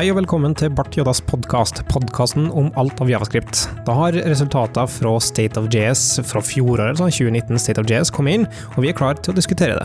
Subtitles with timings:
[0.00, 3.66] Hei og velkommen til Bart Joddas podkast, podkasten om alt av javascript.
[3.84, 8.38] Da har resultatene fra State of JS fra fjoråret, altså 2019 State of JS, kommet
[8.38, 9.84] inn, og vi er klare til å diskutere det.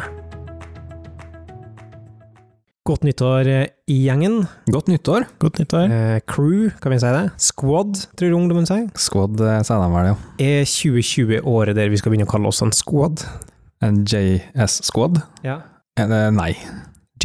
[2.87, 4.45] Godt nyttår eh, i gjengen.
[4.71, 5.27] Godt nyttår.
[5.43, 5.91] Godt nyttår.
[5.91, 7.27] Eh, crew, kan vi si det?
[7.49, 8.87] Squad, tror ungdommen sier.
[8.95, 10.17] Squad eh, sier de vel, ja.
[10.47, 13.27] Er 2020 året der vi skal begynne å kalle oss en squad?
[13.83, 15.25] En JS-squad?
[15.43, 15.59] Ja.
[15.99, 16.07] Eh,
[16.39, 16.53] nei.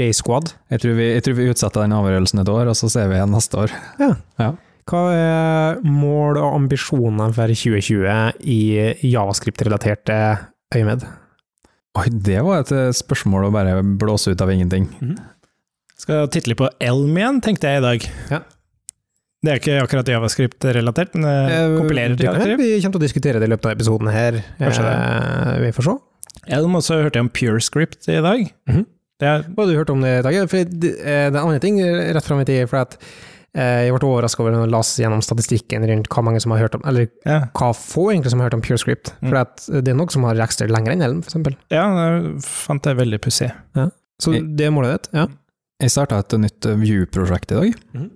[0.00, 0.54] J-squad?
[0.72, 3.18] Jeg tror, vi, jeg tror vi utsetter den avgjørelsen et år, og så ser vi
[3.18, 3.74] igjen neste år.
[4.00, 4.10] Ja.
[4.40, 4.50] Ja.
[4.90, 8.60] Hva er mål og ambisjoner for 2020 i
[9.12, 10.16] javascript-relaterte
[10.74, 11.04] øyemed?
[12.00, 14.88] Oi, det var et eh, spørsmål å bare blåse ut av ingenting.
[16.00, 18.06] Skal titte litt på Elm igjen, tenkte jeg i dag.
[18.30, 18.40] Ja.
[19.40, 22.62] Det er ikke akkurat javascript-relatert, men eh, kompilerer det kan hende javascript.
[22.62, 24.40] vi kommer til å diskutere det i løpet av episoden her.
[24.58, 24.94] Kanskje det.
[24.96, 25.94] Eh, vi får se.
[26.56, 28.48] Elm også hørte jeg om PureScript i dag.
[28.70, 28.82] Mhm.
[28.86, 30.46] Det er, Hva har du hørt om det, Tage?
[30.48, 32.68] For det, eh, det er andre ting rett fram i tid.
[32.70, 32.96] For at
[33.54, 36.74] eh, jeg ble overraska over å lese gjennom statistikken rundt hva mange som har hørt
[36.78, 39.12] om Eller ja, hva få egentlig som har hørt om PureScript.
[39.20, 39.28] Mm.
[39.28, 41.56] For at det er noen som har registrert lenger enn Ellen, f.eks.
[41.74, 43.50] ja, det fant jeg veldig pussig.
[44.20, 45.12] Så Jeg- det er målet ditt?
[45.16, 45.26] Ja.
[45.80, 47.74] Jeg starta et nytt eh, Vue-prosjekt i dag.
[47.96, 48.10] Mm.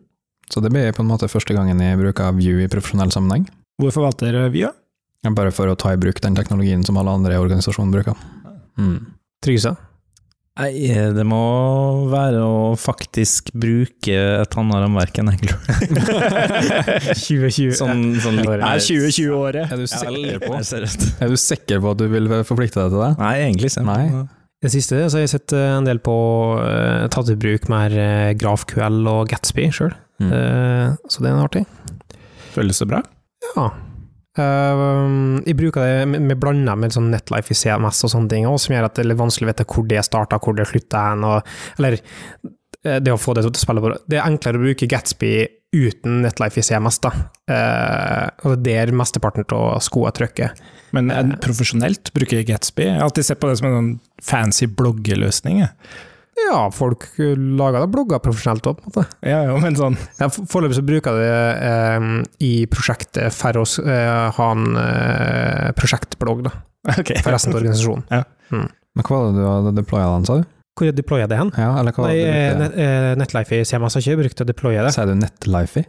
[0.52, 3.46] Så det blir på en måte første gangen jeg bruker Vue i profesjonell sammenheng.
[3.80, 4.68] Hvorfor valgte dere Vue?
[5.34, 8.14] Bare for å ta i bruk den teknologien som alle andre i organisasjonen bruker.
[8.76, 8.98] Mm.
[9.42, 9.72] Trygsa?
[10.54, 10.70] Nei,
[11.16, 11.38] det må
[12.12, 15.56] være å faktisk bruke et annet rammeverk enn Angler.
[17.24, 17.72] 2020.
[17.74, 19.74] Sånn, sånn litt Det Er 2020-året?
[19.74, 20.52] Er du sikker på.
[21.26, 23.10] Er du sikker på at du vil forplikte deg til det?
[23.18, 23.82] Nei, egentlig ikke.
[23.88, 24.24] Nei.
[24.64, 26.14] Det siste så har jeg sett eh, en del på
[26.56, 30.30] uh, tatt i bruk mer uh, GrafQL og Gatsby sjøl, Mm.
[31.10, 31.60] så det er artig.
[32.54, 33.00] Føles det bra?
[33.56, 33.64] Ja.
[34.34, 34.84] Eh,
[35.46, 38.68] jeg bruker det med, med blanda med sånn Netlife i CMS og sånne ting, også,
[38.68, 41.02] som gjør at det er litt vanskelig å vite hvor det starta, hvor det slutta
[41.10, 41.26] hen.
[41.78, 44.90] Eller eh, det å få det til å spille på Det er enklere å bruke
[44.90, 45.34] Gatsby
[45.74, 47.10] uten Netlife i CMS, da.
[47.50, 50.52] Uh, og det er der mesteparten av skoa trykker.
[50.94, 52.84] Men det profesjonelt bruker Gatsby?
[52.86, 53.88] Jeg har alltid sett på det som en sånn
[54.22, 55.64] fancy bloggeløsning.
[55.64, 55.72] jeg.
[56.38, 59.04] Ja, folk lager da blogger profesjonelt òg, på en måte.
[59.24, 62.08] Ja, ja, men sånn Ja, Foreløpig så bruker jeg det eh,
[62.44, 66.54] i prosjektet for å eh, ha en eh, prosjektblogg da,
[66.98, 67.22] Okay.
[67.24, 68.26] for resten av organisasjonen.
[68.50, 70.44] Men hva var det du hadde deploya den, sa du?
[70.74, 71.52] Hvor deployer jeg det hen?
[71.56, 72.64] Ja, eller hva Nei, hadde du eh, brukt det?
[72.64, 74.92] net, eh, Netlife i CMS har ikke brukt å deploye det.
[74.96, 75.86] Sier du Netlifey?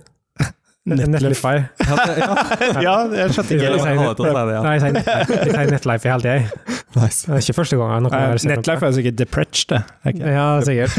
[0.86, 1.52] Netlife.
[2.86, 3.98] Ja, jeg skjønte ikke Ja, Jeg
[4.54, 4.60] ja.
[4.62, 6.76] Nei, jeg sier jeg Netlife hele tida.
[6.96, 7.26] Nice.
[7.26, 8.20] Det er ikke første gang jeg noe.
[8.52, 9.82] Netlife er sikkert Depretch, det.
[10.06, 10.36] Okay.
[10.36, 10.94] Ja, sikkert.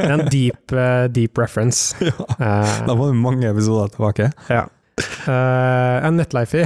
[0.00, 1.94] Det er en deep, uh, deep reference.
[2.40, 4.30] Eh, Da var det mange episoder tilbake.
[4.50, 4.66] ja.
[5.00, 6.64] Eh, en Netlife i.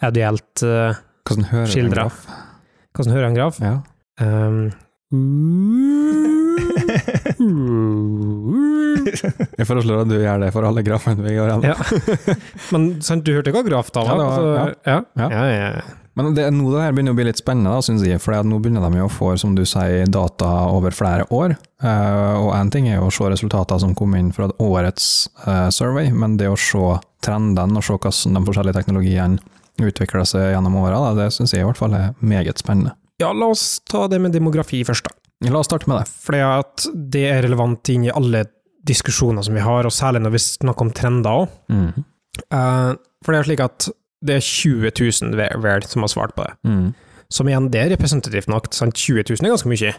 [0.07, 0.95] audielt uh,
[1.27, 2.05] Hvordan hører en Skildre.
[2.05, 2.21] graf?
[2.95, 3.59] Hvordan hører en graf?
[3.59, 3.75] Ja.
[4.21, 4.71] Um,
[9.59, 11.47] Jeg foreslår at du gjør det for alle grafene vi gjør.
[11.65, 11.75] Ja.
[12.73, 14.11] Men sant, du hørte hva graf da var?
[14.11, 14.43] Ja, var- Altså,
[14.85, 14.97] ja.
[15.17, 15.27] Ja.
[16.19, 18.19] Men det, nå det her begynner å bli litt spennende, syns jeg.
[18.19, 21.53] For nå begynner de jo å få, som du sier, data over flere år.
[21.81, 25.05] Uh, og én ting er jo å se resultater som kom inn fra årets
[25.47, 26.83] uh, survey, men det å se
[27.23, 29.39] trendene og se hvordan de forskjellige teknologiene
[29.81, 32.91] utvikler seg gjennom åra, det syns jeg i hvert fall er meget spennende.
[33.21, 35.11] ja, la oss ta det med demografi først, da.
[35.49, 36.11] La oss starte med det.
[36.21, 36.85] Fordi at
[37.15, 38.43] det er relevant inn i alle
[38.85, 41.55] diskusjoner som vi har, og særlig når vi snakker om trender òg.
[41.69, 42.05] Mm.
[43.25, 43.89] for det er slik at
[44.25, 46.53] det er 20 000 ve- vel som har svart på det.
[46.69, 46.93] Mm.
[47.31, 48.69] Som igjen, det er representativt nok.
[48.73, 48.93] Sant?
[48.95, 49.93] 20 000 er ganske mye,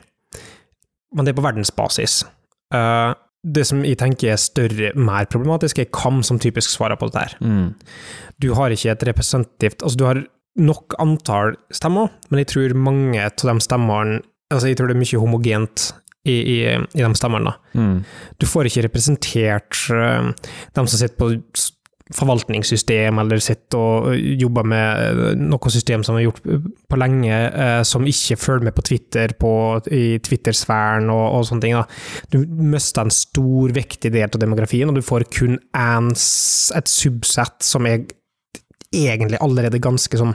[1.15, 2.23] men det er på verdensbasis.
[2.73, 7.11] Uh, det som jeg tenker er større, mer problematisk, er hvem som typisk svarer på
[7.11, 7.37] dette.
[7.43, 7.75] Mm.
[8.41, 10.23] Du har ikke et representativt Altså, du har
[10.63, 14.21] nok antall stemmer, men jeg tror mange av de stemmene
[14.53, 15.91] Altså, jeg tror det er mye homogent
[16.29, 17.55] i, i, i de stemmene.
[17.75, 18.03] Mm.
[18.39, 20.29] Du får ikke representert uh,
[20.77, 21.33] dem som sitter på
[22.13, 26.41] forvaltningssystem, eller sitter og øh, jobber med øh, noe system som er gjort
[26.91, 29.53] på lenge, eh, som ikke følger med på Twitter, på,
[29.91, 31.79] i Twitter-sfæren og, og sånne ting.
[31.79, 31.85] Da.
[32.33, 37.65] Du mister en stor, viktig del av demografien, og du får kun en, et subsett
[37.65, 38.05] som er
[38.93, 40.35] egentlig allerede ganske sånn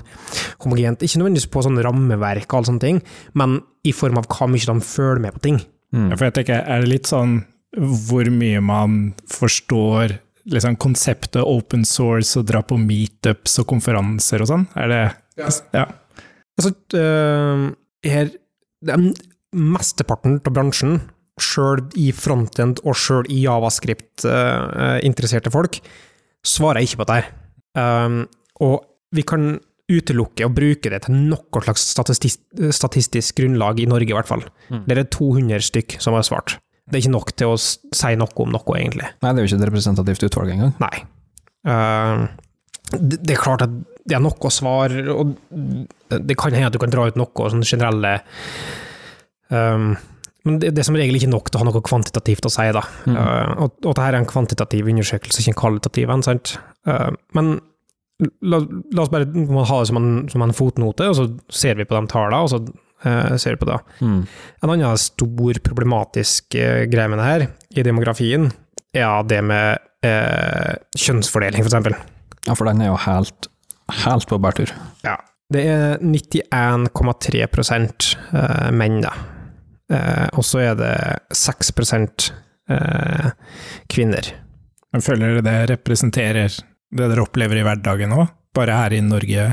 [0.63, 1.03] homogent.
[1.05, 2.97] Ikke nødvendigvis på sånn rammeverk og alle sånne ting,
[3.37, 3.49] men
[3.87, 5.57] i form av hva mye de følger med på ting.
[5.95, 6.09] Mm.
[6.11, 7.33] Ja, For jeg tenker, er det litt sånn
[7.77, 10.17] hvor mye man forstår
[10.47, 14.65] liksom konseptet open source og dra på meetups og konferanser og sånn?
[14.79, 15.03] Er det
[15.73, 15.85] Ja.
[16.57, 17.71] Altså, øh,
[18.03, 18.29] her,
[18.81, 19.13] den
[19.53, 21.01] mesteparten av bransjen,
[21.37, 25.79] sjøl i frontend og sjøl i javascript-interesserte folk,
[26.45, 27.27] svarer ikke på dette.
[27.77, 28.25] Um,
[28.63, 28.77] og
[29.15, 29.57] vi kan
[29.87, 32.41] utelukke å bruke det til noe slags statistisk,
[32.75, 34.43] statistisk grunnlag i Norge, i hvert fall.
[34.67, 34.81] Mm.
[34.87, 36.57] Det er 200 stykk som har svart.
[36.87, 39.07] Det er ikke nok til å si noe om noe, egentlig.
[39.23, 40.75] Nei, det er jo ikke et representativt utvalg engang.
[40.83, 41.05] Nei.
[41.67, 42.27] Uh,
[42.95, 43.73] det, det er klart at
[44.07, 45.33] det er noe svar, og
[46.07, 48.13] det kan hende at du kan dra ut noe sånn generelle
[49.51, 49.97] um,
[50.47, 52.69] Men det, det er som regel ikke nok til å ha noe kvantitativt å si,
[52.75, 52.85] da.
[53.03, 53.17] Mm.
[53.17, 56.55] Uh, og, og dette er en kvantitativ undersøkelse, ikke en kvalitativ en, sant.
[56.87, 57.57] Uh, men
[58.41, 58.59] la,
[58.93, 61.97] la oss bare ha det som en, som en fotnote, og så ser vi på
[61.97, 62.61] de tallene, og så
[63.05, 63.77] uh, ser vi på det.
[64.01, 64.21] Mm.
[64.63, 67.47] En annen stor problematisk eh, greie med det her,
[67.77, 68.49] i demografien,
[68.97, 71.97] er det med eh, kjønnsfordeling, for eksempel.
[72.47, 73.49] Ja, for den er jo helt,
[74.03, 74.71] helt på bærtur.
[75.05, 75.17] Ja.
[75.53, 79.13] Det er 91,3 eh, menn, da.
[79.87, 80.95] Eh, og så er det
[81.31, 81.71] 6
[82.67, 83.29] eh,
[83.87, 84.31] kvinner.
[84.91, 86.57] Men føler dere det representerer
[86.91, 88.29] det dere opplever i hverdagen òg?
[88.57, 89.49] Bare her i Norge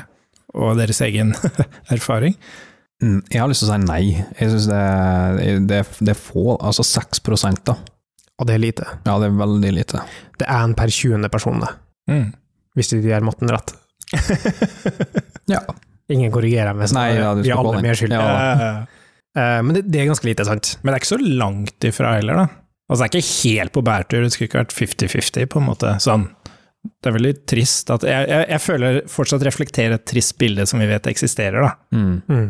[0.55, 1.33] og deres egen
[1.95, 2.37] erfaring?
[3.03, 4.03] Mm, Jeg har lyst til å si nei.
[4.39, 4.83] Jeg synes det,
[5.71, 7.21] det, det er få, altså 6
[7.67, 7.75] da.
[8.39, 8.87] Og det er lite.
[9.07, 10.03] Ja, det er veldig lite.
[10.41, 11.29] Det er en per 20.
[11.31, 11.73] person, det.
[12.11, 12.29] Mm.
[12.75, 13.75] Hvis de gjør matten rett.
[15.51, 15.61] Ja.
[16.09, 18.21] Ingen korrigerer meg, så Nei, ja, vi er alle mer skyldige.
[18.29, 18.69] Ja.
[18.85, 19.01] Eh,
[19.35, 20.69] Eh, men det, det er ganske lite, sant?
[20.83, 22.45] Men det er ikke så langt ifra heller, da.
[22.87, 25.91] Altså, det er ikke helt på bærtur, det skulle ikke vært 50-50, på en måte.
[26.05, 26.29] Sånn.
[26.85, 30.83] Det er veldig trist at jeg, jeg, jeg føler fortsatt reflekterer et trist bilde som
[30.83, 31.73] vi vet eksisterer, da.
[31.97, 32.17] Mm.
[32.29, 32.47] Mm.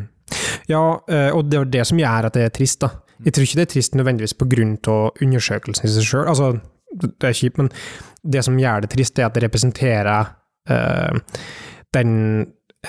[0.71, 2.91] Ja, eh, og det er det som gjør at det er trist, da.
[3.25, 4.35] Jeg tror ikke det er trist nødvendigvis
[4.91, 6.53] av undersøkelsen i seg sjøl, altså,
[6.95, 7.71] det er kjipt, men
[8.25, 10.33] det som gjør det trist, er at det representerer
[10.71, 11.41] uh,
[11.95, 12.13] den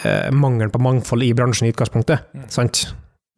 [0.01, 2.47] uh, mangelen på mangfold i bransjen i utgangspunktet, Mm.
[2.53, 2.87] sant?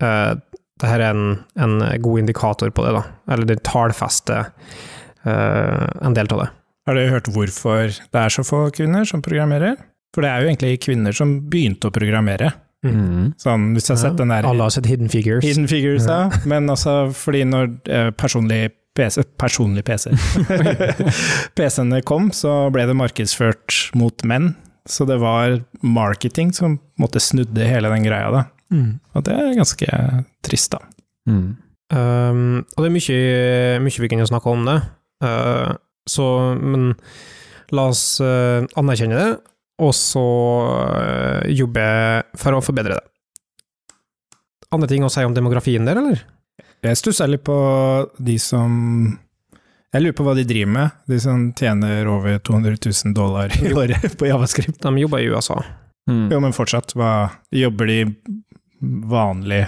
[0.04, 0.36] Uh,
[0.78, 3.04] dette er en, en god indikator på det, da.
[3.34, 4.52] Eller det tallfester
[5.26, 6.48] eh, en del av det.
[6.88, 9.76] Har du hørt hvorfor det er så få kvinner som programmerer?
[10.16, 12.54] For det er jo egentlig kvinner som begynte å programmere.
[12.86, 13.34] Mm.
[13.42, 15.44] Sånn, hvis du har sett den der Alle har sett Hidden Figures.
[15.44, 16.30] Hidden Figures, ja.
[16.48, 20.14] Men altså, fordi når eh, personlig PC, personlig PC
[21.58, 24.54] PC-ene kom, så ble det markedsført mot menn.
[24.88, 28.46] Så det var marketing som måtte snudde hele den greia, da.
[28.72, 28.94] Mm.
[29.12, 30.04] Og det er ganske
[30.48, 30.80] trist, da.
[31.28, 31.58] Mm.
[31.92, 33.20] Um, og det er mye,
[33.84, 34.80] mye vi kunne snakke om det,
[35.18, 35.74] Uh,
[36.10, 36.26] så,
[36.58, 36.94] men
[37.76, 39.30] la oss uh, anerkjenne det,
[39.84, 40.26] og så
[40.64, 41.86] uh, jobbe
[42.40, 43.06] for å forbedre det.
[44.76, 46.24] Andre ting å si om demografien der, eller?
[46.84, 47.58] Jeg stusser litt på
[48.22, 48.72] de som
[49.94, 53.72] Jeg lurer på hva de driver med, de som tjener over 200 000 dollar i
[53.82, 54.82] året på javascript.
[54.84, 55.62] De jobber i USA.
[56.08, 56.28] Mm.
[56.32, 58.02] Jo, men fortsatt, hva Jobber de
[58.80, 59.66] vanlig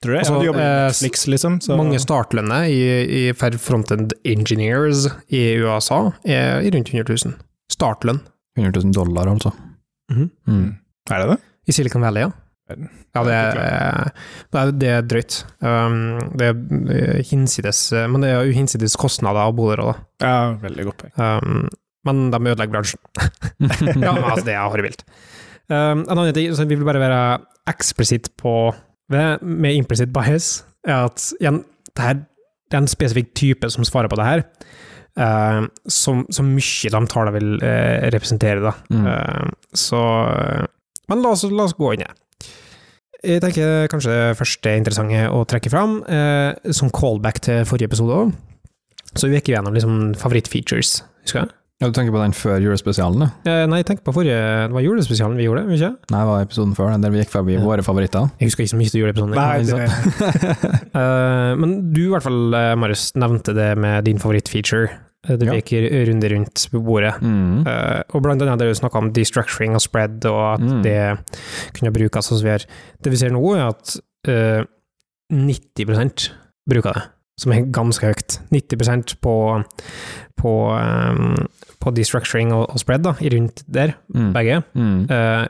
[0.00, 0.24] Tror jeg.
[0.24, 1.56] Altså, ja, de jobber i eh, Netflix, liksom.
[1.60, 1.76] Så.
[1.76, 7.34] Mange startlønner i, i for frontend engineers i USA er i rundt 100 000.
[7.70, 8.22] Startlønn.
[8.56, 9.52] 100 000 dollar, altså.
[10.10, 10.30] Mhm.
[10.48, 10.70] Mm.
[11.10, 11.36] Er det det?
[11.68, 12.32] I Silicon Valley, ja.
[12.70, 15.40] Ja, det er, det er, drøyt.
[15.58, 17.80] Um, det er hinsides
[18.12, 20.28] Men det er jo hinsides kostnader av å bo der òg, da.
[20.28, 21.14] Ja, veldig godt poeng.
[21.18, 21.64] Um,
[22.06, 23.00] men de ødelegger bransjen.
[24.06, 25.02] ja, men altså, det er horribilt.
[25.66, 27.24] Um, en annen ting, så vi vil bare være
[27.70, 28.54] eksplisitt på
[29.10, 32.22] ved, med implicit bias, er at igjen, det, her,
[32.70, 34.44] det er en spesifikk type som svarer på det her,
[35.20, 38.74] uh, som, som mye de tallene vil uh, representere, da.
[38.90, 39.06] Mm.
[39.06, 40.02] Uh, så
[41.10, 42.16] Men la oss, la oss gå inn i det.
[43.20, 45.98] Jeg tenker kanskje det første interessante å trekke fram,
[46.72, 48.30] som callback til forrige episode òg,
[49.12, 51.50] Så vi gikk gjennom liksom favorittfeatures, husker jeg?
[51.80, 53.28] Ja, du tenker på den før julespesialen, da?
[53.48, 54.36] Eh, nei, jeg tenker på forrige
[54.68, 55.88] Det var julespesialen vi gjorde, ikke?
[56.12, 57.62] Nei, det var episoden før, der vi gikk forbi Ja.
[57.64, 58.26] våre favoritter.
[58.38, 59.32] Jeg husker ikke så mye til juleepisoden.
[59.34, 60.18] Nei, ikke sant?
[60.20, 64.90] det, Eh, men du i hvert fall, eh, Marius, nevnte det med din favorittfeature.
[65.24, 65.52] Det Ja.
[65.56, 67.14] gikk i runde rundt bordet.
[67.20, 67.66] Mm.
[67.66, 70.82] Uh, og blant annet det du snakka om destructuring og spread, og at Mm.
[70.82, 71.18] det
[71.76, 72.64] kunne brukes så videre.
[73.02, 73.96] Det vi ser nå, er at
[74.28, 74.64] uh,
[75.32, 76.30] 90%
[76.68, 77.02] bruker det,
[77.38, 78.38] som er ganske høyt.
[78.50, 79.62] 90% på,
[80.40, 81.46] på, eh,
[81.80, 84.32] på destructuring og, og spread, da, rundt der, Mm.
[84.34, 84.62] begge.
[84.74, 85.06] Mm.
[85.10, 85.46] Uh,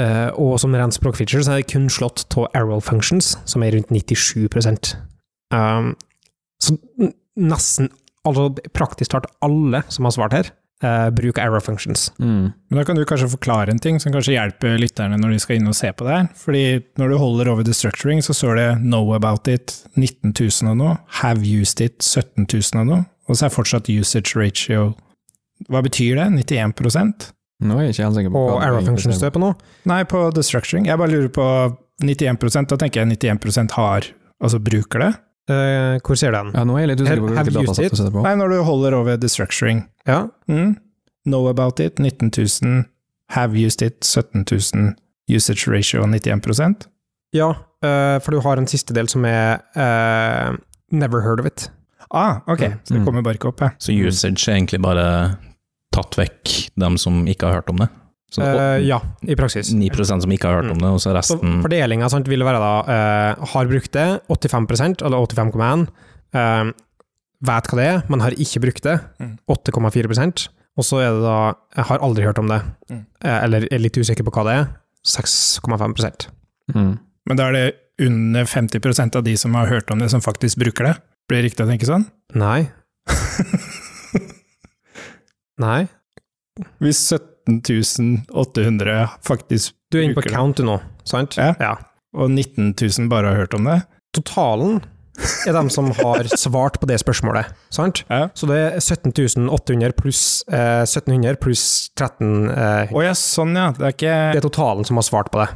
[0.00, 3.76] uh, og som rent språkfeature så er det kun slått av arrow functions, som er
[3.76, 4.48] rundt 97
[5.52, 5.94] um,
[6.62, 6.76] Så
[7.36, 7.90] nesten,
[8.24, 10.50] altså praktisk talt alle som har svart her,
[10.84, 12.10] uh, bruker arrow functions.
[12.18, 12.52] Mm.
[12.70, 15.56] Men da kan du kanskje forklare en ting som kanskje hjelper lytterne når de skal
[15.60, 16.28] inn og se på det her.
[16.40, 16.64] Fordi
[16.98, 20.96] når du holder over destructuring, så står det 'know about it' 19 000 og noe,
[21.20, 24.94] 'have used it' 17 000 og noe, og så er fortsatt usage ratio
[25.70, 26.26] Hva betyr det?
[26.50, 27.32] 91
[27.64, 29.50] Nå er jeg ikke helt sikker på Og det egentlig functions ser står på nå.
[29.88, 30.88] Nei, på destructuring.
[30.90, 31.46] Jeg bare lurer på
[32.02, 34.08] 91 da tenker jeg 91% har
[34.42, 35.12] Altså bruker det?
[35.48, 36.50] Uh, hvor ser den?
[36.56, 37.92] Ja, nå er jeg litt usikker på Have hvilke used datasett it?
[37.94, 38.24] du setter på.
[38.24, 39.84] Nei, når du holder over destructuring.
[40.08, 40.74] Ja, Mm.
[41.24, 42.84] Know about it 19 000,
[43.30, 44.94] have used it 17 000,
[45.30, 46.84] usage ratio 91%
[47.34, 50.54] ja uh, for du har en siste del som er uh,
[50.92, 51.70] never heard of it.
[52.14, 53.04] Ah, ok, så det Mm.
[53.08, 53.70] kommer bare ikke opp, ja.
[53.82, 55.36] Så usage er egentlig bare
[55.94, 57.88] tatt vekk dem som ikke har hørt om det.
[58.34, 59.68] Så uh, ja, i praksis.
[59.74, 62.72] 9% som ikke har hørt om det, og så Så resten fordelinga vil være da
[63.38, 65.86] uh, har brukt det, 85% eller 85,1.
[66.34, 66.72] Uh,
[67.44, 69.38] vet hva det er, men har ikke brukt det, Mm.
[69.48, 73.06] 8,4% Og så er det da jeg har aldri hørt om det, Mm.
[73.22, 74.66] eh, eller er litt usikker på hva det er,
[75.06, 76.26] 6,5
[76.74, 76.98] Mm.
[77.28, 80.56] Men da er det under 50% av de som har hørt om det, som faktisk
[80.58, 80.96] bruker det?
[81.28, 82.06] Blir det riktig å tenke sånn?
[82.36, 82.66] Nei.
[85.64, 85.86] Nei.
[86.82, 90.78] Hvis 17 800 faktisk Du er inne på count nå,
[91.08, 91.36] sant?
[91.40, 91.52] Ja.
[91.60, 91.74] ja.
[92.16, 93.80] og 19.000 bare har hørt om det?
[94.16, 94.82] Totalen
[95.46, 98.02] er dem som har svart på det spørsmålet, sant?
[98.08, 98.28] Ja.
[98.36, 101.66] Så det er 17.800 pluss eh, 1700 pluss
[101.96, 103.70] 13 eh, oh, ja, sånn ja.
[103.76, 105.52] Det er ikke Det er totalen som har svart på det.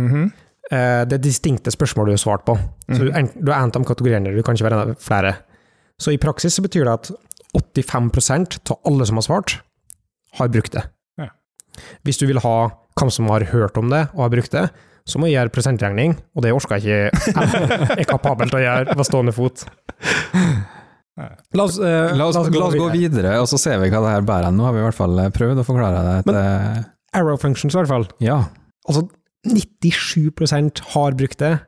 [0.00, 0.30] Mhm.
[0.30, 2.54] Eh, det er distinkte spørsmål du har svart på.
[2.88, 3.16] Så du, Mhm.
[3.16, 5.36] en- er en av kategoriene, du kan ikke være flere.
[6.00, 7.10] Så i praksis så betyr det at
[7.76, 9.56] 85% av alle som har svart,
[10.38, 10.84] har brukt det.
[11.18, 11.26] Ja.
[12.04, 14.70] Hvis du vil ha hvem som har hørt om det og har brukt det,
[15.08, 18.62] så må jeg gjøre prosentregning, og det orker jeg ikke jeg er kapabel til å
[18.62, 19.64] gjøre på stående fot.
[21.52, 24.12] La oss, eh, La oss, la oss gå videre, og så ser vi hva det
[24.14, 24.54] her bærer.
[24.54, 26.32] Nå har vi i hvert fall prøvd å forklare det.
[26.32, 28.06] Men, Arrow functions, i hvert fall.
[28.22, 28.44] ja.
[28.88, 29.08] Altså,
[29.46, 31.58] 97% har brukt det.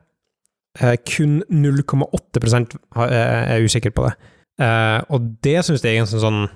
[0.79, 4.13] Eh, kun 0,8 har- eh, er usikker på det.
[4.59, 6.49] Eh, og det syns jeg er en sånn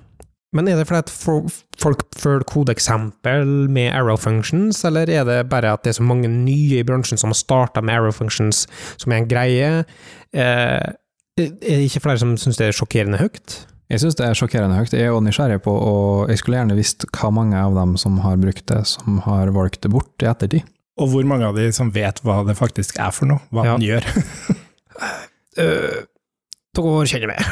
[0.54, 5.50] Men er det fordi at fo- folk følger kodeeksempel med arrow functions, eller er det
[5.50, 8.66] bare at det er så mange nye i bransjen som har starta med arrow functions,
[8.98, 9.86] som er en greie?
[10.34, 10.94] Er
[11.38, 13.66] det ikke flere som syns det er sjokkerende høyt?
[13.90, 14.92] Jeg syns det er sjokkerende høyt.
[14.94, 18.18] Jeg er jo nysgjerrig på, og jeg skulle gjerne visst hva mange av dem som
[18.20, 20.64] har brukt det, som har valgt det bort i ettertid.
[20.98, 23.44] Og hvor mange av de som vet hva det faktisk er for noe?
[23.54, 23.76] Hva Ja.
[23.78, 24.08] den gjør?
[25.62, 26.02] uh,
[26.78, 27.46] dere kjenner meg.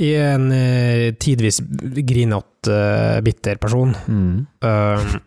[0.00, 1.60] Er en uh, tidvis
[2.06, 3.94] grinete, uh, bitter person.
[4.08, 4.46] Mm.
[4.64, 5.18] Uh,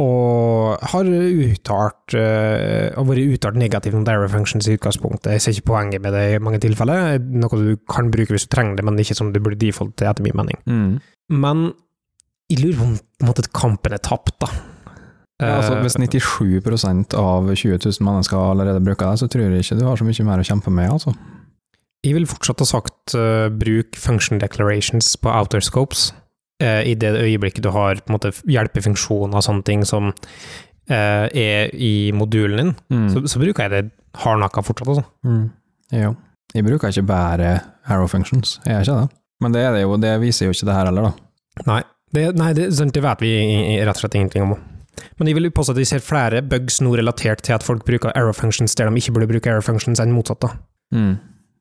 [0.00, 5.34] og har uttalt uh, har vært uttalt negativt om Darrow Functions i utgangspunktet.
[5.34, 7.18] Jeg ser ikke poenget med det i mange tilfeller.
[7.20, 10.08] Noe du kan bruke hvis du trenger det, men ikke som du burde default til,
[10.10, 10.58] etter min mening.
[10.70, 10.92] Mm.
[11.42, 11.66] Men
[12.50, 14.48] jeg lurer på om på en måte, kampen er tapt, da.
[15.40, 19.64] Ja, altså, Eh, hvis 97% av 20 000 mennesker allerede bruker det, så tror jeg
[19.64, 21.14] ikke du har så mye mer å kjempe med, altså.
[22.04, 26.14] Jeg vil fortsatt ha sagt uh, bruk function declarations på outer scopes
[26.62, 31.26] uh, i det øyeblikket du har på en måte hjelpefunksjoner og sånne ting som uh,
[31.28, 33.08] er i modulen din, Mm.
[33.12, 33.92] så, så bruker jeg det
[34.24, 35.04] hardnakka fortsatt, altså.
[35.24, 35.50] Mm.
[35.92, 36.14] Ja.
[36.54, 39.16] Jeg bruker ikke bare arrow functions, jeg gjør ikke det.
[39.40, 41.12] Men det, det, jo, det viser jo ikke det her heller, da.
[41.68, 41.82] Nei,
[42.16, 43.30] det, nei, det, det vet vi
[43.84, 44.56] rett og slett ingenting om.
[45.18, 48.14] Men jeg vil påstå at vi ser flere bugs nå relatert til at folk bruker
[48.14, 50.40] error functions der de ikke burde bruke error functions, enn motsatt.
[50.44, 50.54] da.
[50.94, 51.18] Mm.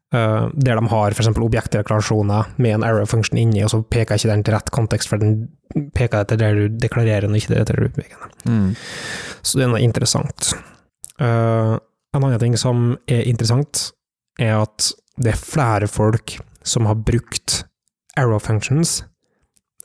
[0.09, 1.27] Uh, der de har f.eks.
[1.37, 5.21] objektdeklarasjoner med en error function inni, og så peker ikke den til rett kontekst, for
[5.21, 5.35] den
[5.93, 8.33] peker til der du deklarerer den, og ikke der du peker den.
[8.49, 8.71] Mm.
[9.43, 10.55] Så det er noe interessant.
[11.21, 11.77] Uh,
[12.17, 13.91] en annen ting som er interessant,
[14.41, 14.89] er at
[15.21, 17.63] det er flere folk som har brukt
[18.17, 19.03] arrow functions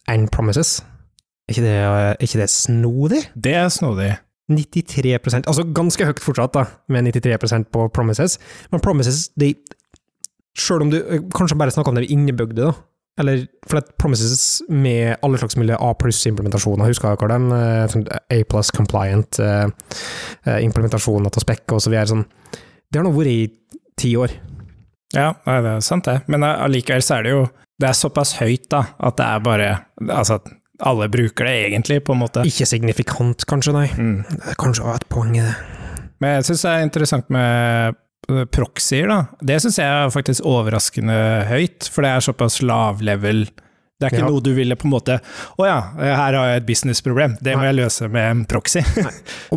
[0.08, 0.78] enn promises.
[1.44, 3.22] Er ikke det, er ikke det snodig?
[3.44, 4.14] Det er snodig.
[4.52, 8.38] 93% altså ganske høyt fortsatt, da, med 93% på promises.
[8.72, 9.54] Men promises, de
[10.54, 12.72] Selv om du eh, kanskje bare snakker om det innebygde, da,
[13.18, 18.06] Eller for at Promises med alle slags mulige A pluss-implementasjoner, husker dere den, Eh, sånn
[18.10, 19.66] A plus compliant eh,
[20.46, 22.06] eh, implementasjoner til spekk og så videre.
[22.06, 22.24] Sånn.
[22.90, 23.50] Det har nå vært i
[23.98, 24.34] ti år.
[25.14, 26.20] Ja, det er sant det.
[26.28, 27.48] Men allikevel så er det jo
[27.80, 29.70] Det er såpass høyt, da, at det er bare
[30.10, 30.38] Altså
[30.82, 32.44] alle bruker det egentlig, på en måte.
[32.48, 33.88] Ikke signifikant, kanskje, nei.
[33.94, 34.16] Mm.
[34.30, 35.54] Det er kanskje også et poeng i det.
[36.22, 37.98] Men jeg syns det er interessant med
[38.30, 39.18] eh, proxyer, da.
[39.52, 41.18] Det syns jeg er faktisk overraskende
[41.50, 43.46] høyt, for det er såpass lavlevel.
[44.00, 44.30] Det er ikke Ja.
[44.32, 47.62] noe du ville på en måte Å ja, her har jeg et businessproblem, det må
[47.68, 48.82] jeg løse med en proxy.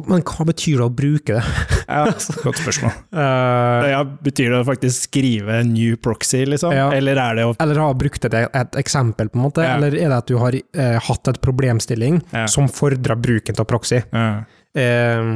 [0.06, 1.41] Men hva betyr det å bruke det?
[1.89, 2.03] ja,
[2.46, 2.94] godt spørsmål.
[3.17, 6.75] Uh, Ja, betyr det å faktisk skrive en new proxy, liksom?
[6.75, 6.91] Ja.
[6.94, 9.65] Eller er det å eller ha brukt et, et eksempel, på en måte?
[9.65, 14.03] Eller er det at du har uh, hatt et problemstilling som fordrer bruken av proxy?
[14.77, 15.34] Eh,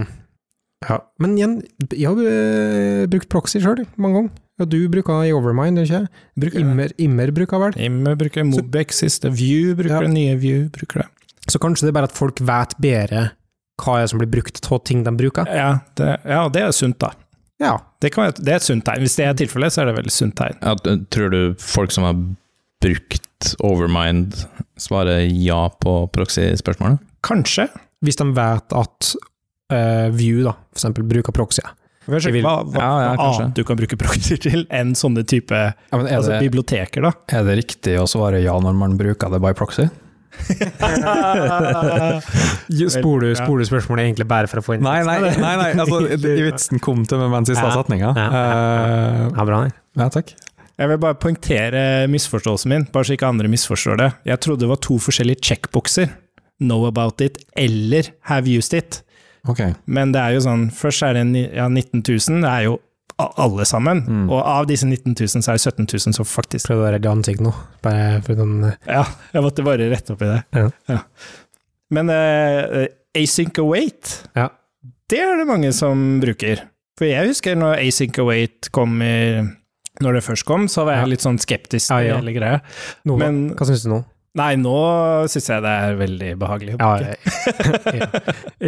[0.86, 0.98] ja.
[1.22, 1.58] Men igjen,
[1.90, 4.32] jeg har brukt proxy sjøl mange ganger.
[4.62, 6.04] Ja, du bruker i Overmind, ikke
[6.38, 6.54] det.
[6.62, 7.78] Immer, Immer bruker vel?
[7.82, 10.06] Immer bruker Mobex siste, View bruker Ja.
[10.06, 11.08] det, nye View bruker det.
[11.50, 13.32] Så kanskje det er bare at folk vet bedre
[13.82, 15.48] hva er det som blir brukt av ting de bruker?
[15.50, 17.10] Ja, det, ja, det er sunt, da.
[17.62, 17.80] Ja.
[18.00, 19.02] Det, kan, være- det er et sunt tegn.
[19.02, 20.60] Hvis det er tilfellet, så er det veldig sunt tegn.
[20.62, 20.76] Ja,
[21.10, 22.16] tror du folk som har
[22.82, 24.38] brukt Overmind,
[24.78, 27.02] svarer ja på proxy-spørsmålet?
[27.26, 27.68] Kanskje.
[28.06, 29.12] Hvis de vet at
[29.74, 31.62] uh, View, da, for eksempel, bruker proxy.
[32.08, 35.74] Hva, hva, hva, Ja, ja, annet du kan bruke proxy til enn sånne type Ja,
[35.94, 37.12] men er, altså, det, biblioteker, da?
[37.30, 39.86] er det riktig å svare ja når man bruker det by proxy?
[42.92, 45.72] Spor du, spor du spørsmålet egentlig bare for å få inn Nei, nei, nei, nei
[45.76, 47.74] altså, i vitsen kom til med den siste Ja.
[47.76, 48.14] setninga.
[48.16, 48.28] Ja.
[48.32, 49.60] Eh, Ja, bra.
[50.00, 50.34] ja, takk.
[50.82, 54.10] Jeg vil bare poengtere misforståelsen min, bare så ikke andre misforstår det.
[54.26, 56.10] Jeg trodde det var to forskjellige checkboxer.
[56.64, 59.02] Know about it eller have used it.
[59.50, 59.62] Ok.
[59.88, 61.24] Men det er jo sånn, først er det
[61.56, 62.80] ja, 19 000, det er jo
[63.22, 64.00] alle sammen.
[64.08, 64.30] Mm.
[64.34, 67.10] Og av disse 19 000 så er det 17 000 som faktisk Prøvde å redde
[67.12, 67.52] ansikt nå.
[67.86, 68.56] Bare for sånn
[68.88, 70.40] Ja, jeg måtte bare rette opp i det.
[70.90, 71.00] Ja.
[71.94, 74.48] Men uh, async await, Ja.
[75.12, 76.64] det er det mange som bruker.
[76.98, 79.42] For jeg husker når async await kom i
[80.02, 81.10] Når det først kom, så var jeg Ja.
[81.12, 82.18] litt sånn skeptisk til Ja, ja.
[82.22, 82.62] hele greia.
[83.06, 84.04] Hva syns du nå?
[84.40, 84.74] Nei, nå
[85.32, 86.78] syns jeg det er veldig behagelig.
[86.78, 87.98] å Ja, bruke.
[88.00, 88.08] ja.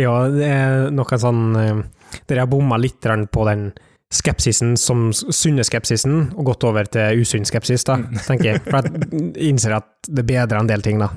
[0.04, 1.82] ja, det er noe sånn eh,
[2.28, 3.00] Dere har bomma litt
[3.32, 3.70] på den
[4.14, 7.96] skepsisen som sunne skepsisen, og gått over til usunn skepsis, da,
[8.28, 8.62] tenker jeg.
[8.68, 11.10] For jeg innser at det bedrer en del ting, da.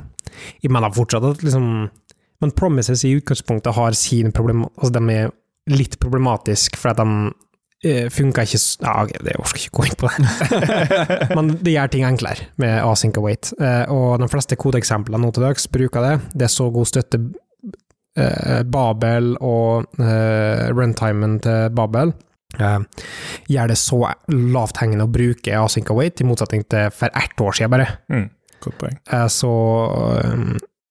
[0.63, 1.67] Jeg mener fortsatt at liksom
[2.41, 4.67] Men Promises i utgangspunktet har sin problem...
[4.77, 5.31] Altså, de er
[5.73, 7.31] litt problematiske, for at de
[7.87, 8.83] eh, funker ikke så...
[8.85, 10.77] Ja, okay, det jeg orker ikke gå inn på det.
[11.37, 13.51] Men det gjør ting enklere med async await.
[13.61, 16.15] Eh, og de fleste kodeeksemplene nå til dags bruker det.
[16.35, 17.21] Det er så god støtte
[18.19, 19.99] eh, Babel og
[20.77, 22.15] runtimen til Babel
[22.57, 23.99] gjør det så
[24.33, 27.89] lavthengende å bruke async await, i motsetning til for ett år siden bare.
[28.09, 28.31] Mm,
[28.65, 28.97] godt poeng.
[29.29, 29.51] Så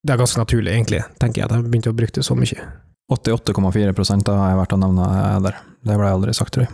[0.05, 2.67] det er ganske naturlig, egentlig, tenker jeg, at jeg begynte å bruke det så mye.
[3.11, 3.93] 88,4
[4.33, 5.59] har jeg vært å nevne eh, der.
[5.85, 6.73] Det ble aldri sagt, tror jeg.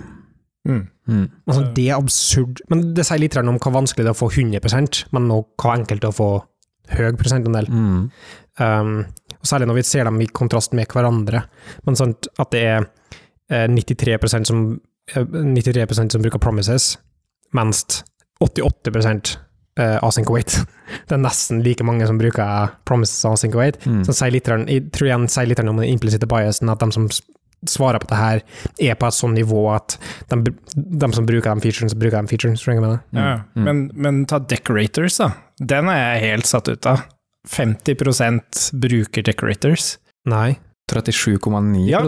[0.69, 0.83] Mm.
[1.09, 1.25] Mm.
[1.49, 2.61] Altså, det er absurd.
[2.71, 5.75] Men det sier litt om hva vanskelig det er å få 100% men også hva
[5.79, 6.31] enkelt det er å få
[6.91, 7.67] høy prosentandel.
[7.71, 7.99] Mm.
[8.61, 8.95] Um,
[9.41, 11.43] og særlig når vi ser dem i kontrast med hverandre.
[11.87, 12.85] Men sånn at det er
[13.49, 14.65] eh, 93% som,
[15.15, 16.93] eh, 93% som bruker promises,
[17.57, 18.03] mens
[18.41, 18.93] 88
[19.81, 20.55] eh, async await.
[21.07, 23.77] Det er nesten like mange som bruker promises og async await.
[23.87, 24.01] Mm.
[24.07, 27.07] Så sier litt, jeg tror igjen sier litt om den implisitte biasen, at de som
[27.69, 28.39] svarer på det her,
[28.81, 29.93] er på et sånn nivå at
[30.31, 32.57] de, de som bruker de featurene, bruker de featurene.
[32.57, 33.01] Tror jeg jeg mener?
[33.13, 33.63] Ja, Mm.
[33.67, 35.27] men, men ta decorators, da.
[35.61, 37.03] Den er jeg helt satt ut av.
[37.47, 39.97] 50% bruker decorators.
[40.29, 40.57] Nei.
[40.91, 42.01] 37,9 Ja,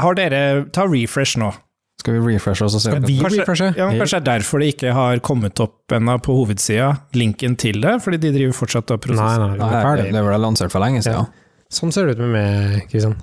[0.00, 1.50] har dere Ta refresh nå.
[1.98, 2.92] Skal vi refreshe oss og se?
[3.02, 3.68] Vi Kanskje- refreshe?
[3.76, 7.56] Ja, men Kanskje det er derfor det ikke har kommet opp ennå på hovedsida, linken
[7.58, 9.56] til det, fordi de driver fortsatt og Nei, prosesserer.
[9.58, 11.26] nei, Nei, er det, det ble lansert for lenge siden.
[11.74, 13.16] Sånn ser det ut med meg, Kristian.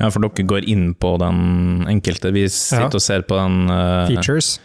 [0.00, 2.32] Ja, for dere går inn på den enkelte.
[2.32, 2.90] Vi sitter Ja.
[2.96, 4.58] og ser på den uh, Features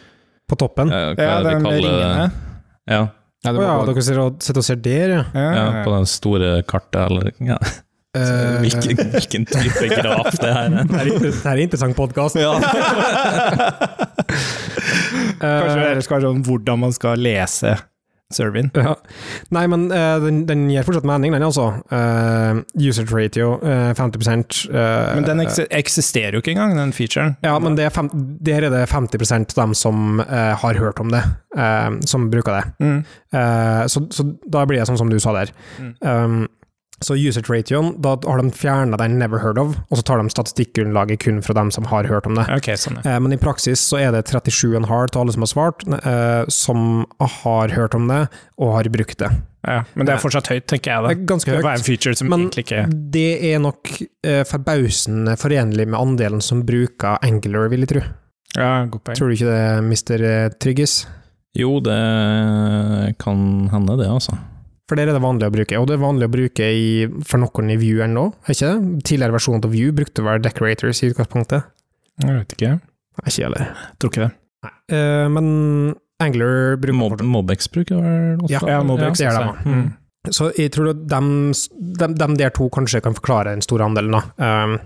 [0.50, 0.88] på toppen.
[0.90, 2.32] Uh, hva Ja, den ringene.
[2.88, 3.02] Ja,
[3.46, 5.24] Ja, oh, ja, dere sitter og, ser der, ja.
[5.36, 7.58] Ja, ja, ja, på den store kartet, eller ja.
[8.18, 10.88] Eh, hvilken, hvilken type graf det her er.
[10.90, 12.36] det, er, er en interessant podkast.
[15.38, 17.78] Kanskje det skal være sånn hvordan man skal lese
[18.34, 18.72] serveren.
[18.76, 18.94] ja.
[19.56, 21.70] Nei, men uh, den, den gir fortsatt mening, den, altså.
[21.92, 24.28] Uh, user ratio, uh, 50
[24.68, 27.38] eh, Men den eksisterer jo ikke engang, den featuren.
[27.46, 28.12] Ja, men det er fem,
[28.44, 31.24] der er det 50 av dem som eh, har hørt om det,
[31.56, 32.66] eh, som bruker det.
[32.84, 33.00] Mm.
[33.32, 35.54] Eh, så, så da blir det sånn som du sa der.
[35.80, 35.94] Mm.
[36.04, 36.40] Um,
[37.06, 40.32] Så usage ratioen, da har de fjerna den never heard of, og så tar de
[40.34, 42.48] statistikkgrunnlaget kun fra dem som har hørt om det.
[42.56, 43.16] Okay, sånn, ja.
[43.16, 47.06] Eh, Men i praksis så er det 37,5 til alle som har svart, eh, som
[47.22, 48.24] har hørt om det
[48.58, 49.30] og har brukt det.
[49.68, 49.84] ja.
[49.94, 51.08] Men det er fortsatt høyt, tenker jeg da.
[51.14, 52.84] Det er ganske Det var en feature som Men egentlig ikke
[53.14, 53.94] det er nok
[54.26, 58.02] eh, forbausende forenlig med andelen som bruker Angular, vil jeg tro.
[58.58, 59.16] Ja, god poeng.
[59.20, 60.50] Tror du ikke det, Mr.
[60.58, 61.06] Tryggis?
[61.54, 64.34] Jo, det kan hende, det, altså.
[64.88, 66.88] For der er det vanlig å bruke, og det er vanlig å bruke i,
[67.28, 69.04] for noen i Vue ennå, er ikke det?
[69.10, 71.67] Tidligere versjon av Vue brukte vel decorators i utgangspunktet.
[72.23, 72.73] Jeg vet ikke.
[73.17, 73.71] Nei, Ikke heller.
[74.00, 74.69] Tror ikke det.
[74.95, 75.50] Eh, men
[76.23, 79.19] Angular bruker Mob Mobex bruker vel også Ja, Ja, Mobex.
[79.19, 79.88] det er det, Mm.
[80.32, 81.54] Så jeg tror at dem,
[82.00, 84.63] dem, dem der to kanskje kan forklare den store andelen, da.
[84.65, 84.80] Um,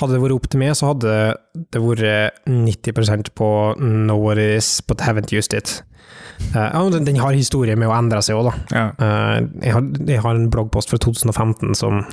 [0.00, 1.36] hadde det vært opp til meg, så hadde
[1.70, 5.82] det vært 90% på «No worries, it is, but haven't used it.
[6.54, 8.54] Uh, ja, men den, den har historie med å endre seg òg, da.
[8.74, 8.84] Ja.
[8.98, 12.04] Uh, jeg, har, jeg har en bloggpost fra 2015 som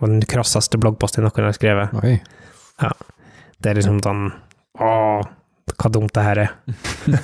[0.00, 1.96] var den krasseste bloggposten jeg noen har skrevet.
[2.02, 2.18] Oi.
[3.62, 4.26] Det er liksom sånn
[4.82, 5.22] Åh,
[5.78, 6.50] hva dumt det her er.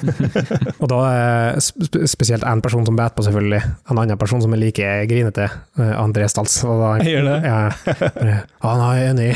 [0.80, 3.60] og da er sp spesielt én person som bet på, selvfølgelig.
[3.90, 5.48] En annen person som er like grinete.
[5.78, 6.56] uh, André Stals.
[6.64, 7.38] Og da, Jeg gjør det.
[7.50, 9.30] Ja, jeg er enig.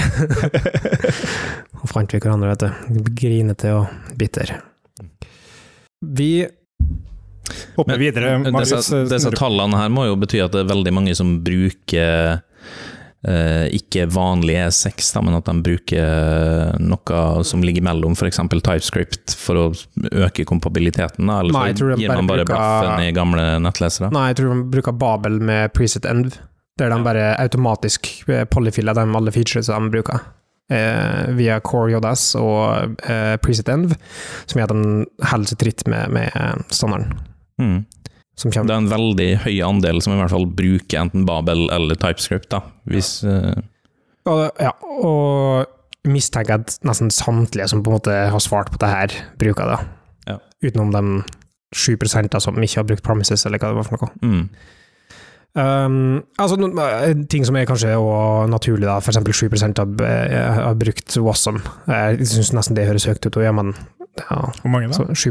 [1.82, 3.10] Og fant vi hverandre, vet du.
[3.18, 4.56] Grinete og bitter.
[6.00, 6.46] Vi
[7.76, 8.34] Hopper Men videre.
[8.46, 11.36] Marius, Disse, eh, disse tallene her må jo bety at det er veldig mange som
[11.44, 12.40] bruker
[13.24, 18.40] eh, ikke vanlig E6, da, men at de bruker noe som ligger mellom f.eks.
[18.52, 19.66] TypeScript for å
[20.24, 24.12] øke kompabiliteten, da, eller Nei, så gir man bare bruker- blaffen i gamle nettlesere.
[24.14, 26.32] Nei, jeg tror de bruker Babel med preset env,
[26.80, 30.24] der de bare automatisk eh, polyfiller de alle features de bruker.
[30.72, 33.92] Eh, via Core JS og eh, preset env,
[34.48, 37.12] som gjør at den holder seg tritt med, med standarden.
[37.60, 37.84] Mm.
[38.36, 41.94] Som Det er en veldig høy andel som i hvert fall bruker enten Babel eller
[41.94, 42.64] TypeScript, da.
[42.90, 43.54] Hvis, Ja.
[44.24, 44.70] Og, ja,
[45.04, 45.66] og
[46.08, 49.80] mistenker at nesten samtlige som på en måte har svart på det her, bruker det.
[50.30, 50.38] Ja.
[50.64, 51.02] Utenom de
[51.74, 51.98] 7
[52.30, 54.16] da, som ikke har brukt Promises, eller hva det var for noe.
[54.22, 54.48] mm.
[55.54, 56.56] Um, altså,
[57.30, 59.44] ting som er kanskje også naturlig, da, for eksempel 7
[59.78, 61.60] har, eh, har brukt Wassam.
[61.86, 63.70] Jeg syns nesten det høres høyt ut, og ja, men
[64.18, 64.96] ja, Hvor mange da?
[64.98, 65.30] så 7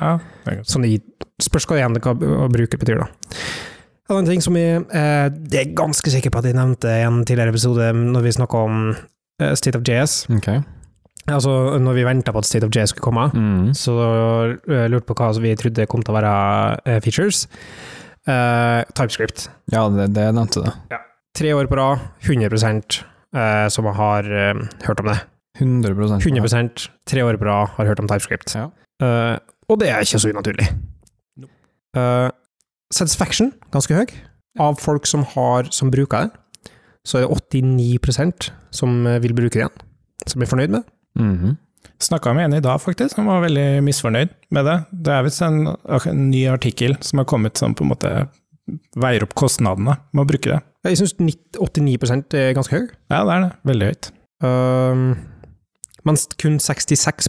[0.00, 0.60] Ja.
[0.68, 0.98] Sånn i
[1.42, 3.08] Spørs hva igjen det bruker å bruke betyr, da.
[4.04, 7.02] En annen ting som jeg, eh, det er ganske sikker på at jeg nevnte i
[7.02, 8.76] en tidligere episode, når vi snakka om
[9.40, 10.26] eh, State of JS.
[10.36, 10.60] Okay.
[11.24, 13.72] Altså, når vi venta på at State of JS skulle komme, Mm.
[13.72, 16.32] så uh, lurte på hva vi trodde kom til å være
[16.84, 17.46] uh, features.
[18.28, 19.48] Uh, TypeScript.
[19.72, 20.98] Ja, det, det nevnte du.
[21.34, 22.54] Tre år på rad, 100
[23.34, 24.28] eh, som har
[24.86, 25.16] hørt om det.
[25.58, 28.54] 100% 100% tre år på rad har hørt om TypeScript.
[28.54, 28.68] Ja.
[29.70, 30.68] Og det er ikke så unaturlig.
[31.94, 32.30] Eh,
[32.94, 34.14] satisfaction, ganske høy,
[34.62, 36.70] av folk som, har, som bruker det.
[37.04, 39.84] Så er det 89% som eh, vil bruke det igjen,
[40.26, 40.90] som er fornøyd med.
[41.20, 41.60] Mhm.
[42.02, 44.74] Snakka med en i dag, faktisk, som var veldig misfornøyd med det.
[45.06, 48.10] Det er visst en, en ny artikkel som har kommet som på en måte
[48.98, 50.58] veier opp kostnadene med å bruke det.
[50.88, 51.14] Jeg syns
[51.56, 52.88] 89% er ganske høy.
[53.12, 53.50] Ja, det er det.
[53.70, 54.10] Veldig høyt.
[54.44, 55.04] Um,
[56.08, 57.28] mens kun 66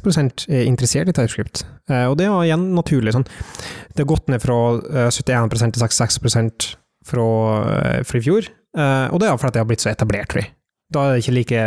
[0.49, 1.63] er interessert i TypeScript.
[1.89, 3.15] Eh, og det er igjen naturlig.
[3.15, 3.27] Sånn.
[3.93, 4.59] Det har gått ned fra
[4.91, 6.19] eh, 71 til 66
[7.05, 7.25] fra,
[7.77, 8.49] eh, fra i fjor.
[8.75, 10.51] Eh, og det er fordi det har blitt så etablert, tror jeg.
[10.93, 11.61] Da er det ikke, like,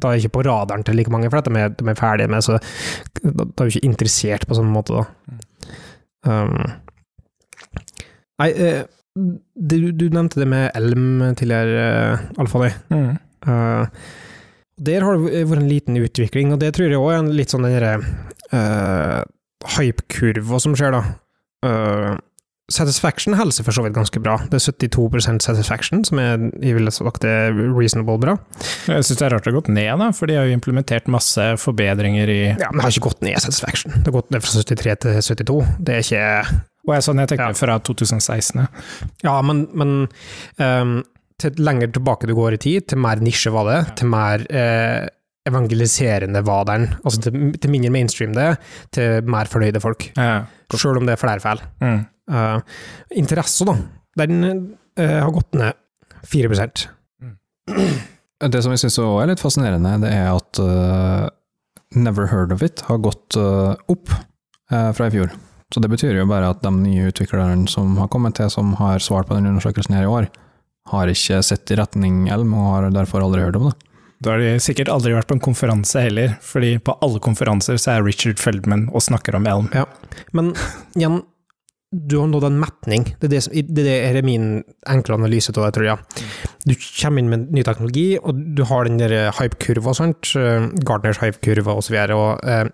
[0.00, 2.30] da er det ikke på radaren til like mange, for de er, de er ferdige
[2.32, 2.56] med så
[3.20, 5.04] Da, da er du ikke interessert på sånn måte, da.
[6.22, 6.54] Um,
[8.40, 12.70] nei, eh, du, du nevnte det med Elm tidligere, uh, Alfani.
[12.94, 13.18] Mm.
[13.52, 14.02] Eh,
[14.84, 17.52] der har det vært en liten utvikling, og det tror jeg òg er en litt
[17.54, 17.94] sånn den derre
[18.52, 19.22] uh,
[19.76, 21.02] hype-kurva som skjer, da.
[21.62, 22.14] Uh,
[22.72, 24.38] satisfaction holder seg for så vidt ganske bra.
[24.48, 28.36] Det er 72% satisfaction, som er, jeg ville sagt er reasonable bra.
[28.88, 31.10] Jeg syns det er rart det har gått ned, da, for de har jo implementert
[31.12, 33.92] masse forbedringer i Ja, men det har ikke gått ned satisfaction.
[33.98, 35.58] Det har gått ned fra 73 til 72.
[35.80, 37.58] Det er ikke Og jeg, sånn, jeg tenker Ja.
[37.60, 38.62] fra 2016.
[38.64, 38.66] ja.
[39.22, 39.92] Ja, men, men
[40.58, 40.96] ehm,
[41.40, 45.08] til lenger tilbake du går i tid, til mer nisje var det, til mer eh,
[45.48, 46.88] evangeliserende var den.
[47.02, 48.48] Altså til, til mindre mainstream det,
[48.94, 50.10] til mer fornøyde folk.
[50.16, 50.44] Ja.
[50.72, 51.62] Sjøl om det er flere feil.
[51.82, 52.02] Mm.
[52.32, 52.60] Uh,
[53.18, 53.74] interesse, da,
[54.22, 55.74] den uh, har gått ned
[56.22, 56.84] 4%
[58.52, 61.26] Det som jeg syns er litt fascinerende, det er at uh,
[61.98, 65.34] Never Heard of It har gått uh, opp uh, fra i fjor.
[65.74, 69.02] Så det betyr jo bare at de nye utviklerne som har kommet til, som har
[69.02, 70.30] svart på den undersøkelsen her i år,
[70.90, 73.76] har ikke sett i retning Elm, og har derfor aldri hørt om det.
[74.22, 77.96] Da har de sikkert aldri vært på en konferanse heller, fordi på alle konferanser så
[77.96, 79.70] er Richard Feldman og snakker om Elm.
[79.74, 79.88] Ja.
[80.36, 80.52] Men
[80.94, 81.22] igjen,
[81.92, 83.08] du har nådd en metning.
[83.20, 84.46] Det er det, som, det er min
[84.88, 86.28] enkle analyse av det, tror jeg.
[86.64, 90.30] du kommer inn med ny teknologi, og du har den der hype-kurva, sant?
[90.38, 91.98] Eh, Gardners hype-kurva osv.
[92.14, 92.70] Og, og eh,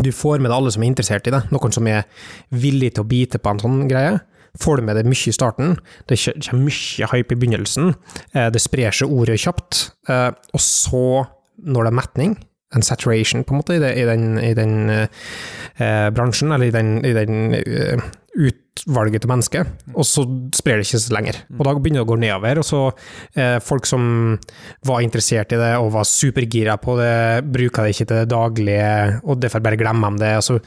[0.00, 1.44] du får med deg alle som er interessert i det.
[1.54, 2.08] Noen som er
[2.50, 4.18] villig til å bite på en sånn greie.
[4.58, 5.76] Får du med deg mye i starten.
[6.10, 7.94] Det kommer mye hype i begynnelsen.
[8.34, 9.90] Eh, det sprer seg ordet kjapt.
[10.10, 11.04] Eh, og så,
[11.62, 12.38] når det er metning,
[12.74, 17.14] en saturation, på en måte, i, den, i den eh, bransjen, eller i den, i
[17.16, 18.02] den uh,
[18.38, 20.22] utvalget til mennesker, og så
[20.54, 21.40] sprer det ikke så lenger.
[21.56, 22.82] Og da begynner det å gå nedover, og så
[23.34, 24.04] eh, folk som
[24.86, 27.10] var interessert i det og var supergira på det,
[27.50, 28.92] bruker det ikke til det daglige,
[29.24, 30.60] og derfor bare glemmer de det, og så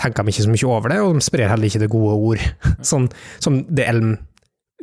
[0.00, 2.44] tenker de ikke så mye over det, og de sprer heller ikke det gode ord.
[2.90, 3.08] Sånn
[3.38, 4.16] som det Elm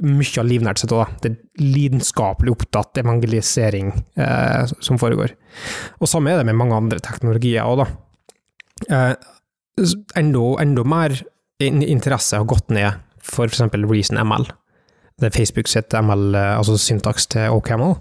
[0.05, 3.89] mye av livnært seg til Det er lidenskapelig opptatt evangelisering
[4.21, 5.33] eh, som foregår.
[5.97, 7.87] Og samme er det med mange andre teknologier òg, da.
[8.93, 9.15] Eh,
[10.21, 11.17] enda, enda mer
[11.63, 13.65] interesse har gått ned for f.eks.
[13.89, 14.45] Reason ML.
[15.17, 17.95] Det Facebook sitt ML, eh, altså syntaks til har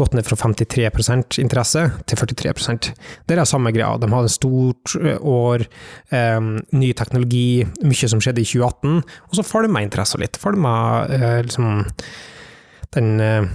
[0.00, 2.88] gått ned fra 53% interesse til 43%
[3.28, 3.98] Det er samme greia.
[4.00, 5.66] De hadde et stort eh, år,
[6.08, 6.40] eh,
[6.72, 10.40] ny teknologi, mye som skjedde i 2018, og så falma interessen litt.
[10.40, 11.84] Falma eh, liksom
[12.96, 13.50] den eh,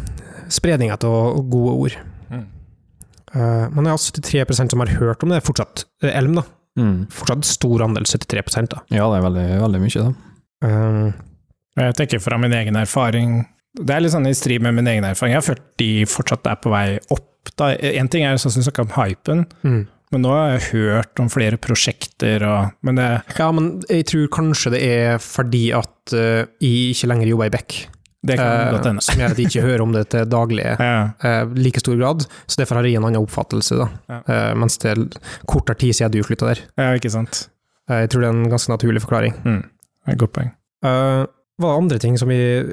[0.53, 1.97] spredninga av gode ord.
[2.29, 2.45] Mm.
[3.33, 6.45] Uh, men det er 73% som har hørt om det, fortsatt Elm, da.
[6.79, 7.07] Mm.
[7.13, 8.83] Fortsatt stor andel, 73% da.
[8.93, 10.13] Ja, det er veldig, veldig mye, da.
[10.65, 11.25] Uh,
[11.79, 13.43] jeg tenker fra min egen erfaring
[13.79, 15.35] Det er litt sånn i strid med min egen erfaring.
[15.35, 17.27] Jeg har følt de fortsatt er på vei opp.
[17.59, 19.79] Én ting er sånn som du snakka om hypen, mm.
[20.13, 24.27] men nå har jeg hørt om flere prosjekter og men det Ja, men jeg tror
[24.35, 27.77] kanskje det er fordi at uh, jeg ikke lenger jobber i Beck.
[28.27, 28.99] Det kan godt hende.
[28.99, 30.99] Uh, som gjør at jeg ikke hører om det til daglig ja.
[31.23, 32.27] uh, like stor grad.
[32.45, 33.89] Så derfor har jeg en annen oppfattelse, da.
[34.11, 34.21] Ja.
[34.27, 35.03] Uh, mens det er
[35.49, 36.63] kortere tid siden du slutta der.
[36.75, 37.47] Ja, ikke sant.
[37.89, 39.39] jeg tror det er en ganske naturlig forklaring.
[39.47, 39.61] Mm.
[40.09, 40.55] Er godt poeng
[41.59, 42.67] var det andre ting som er,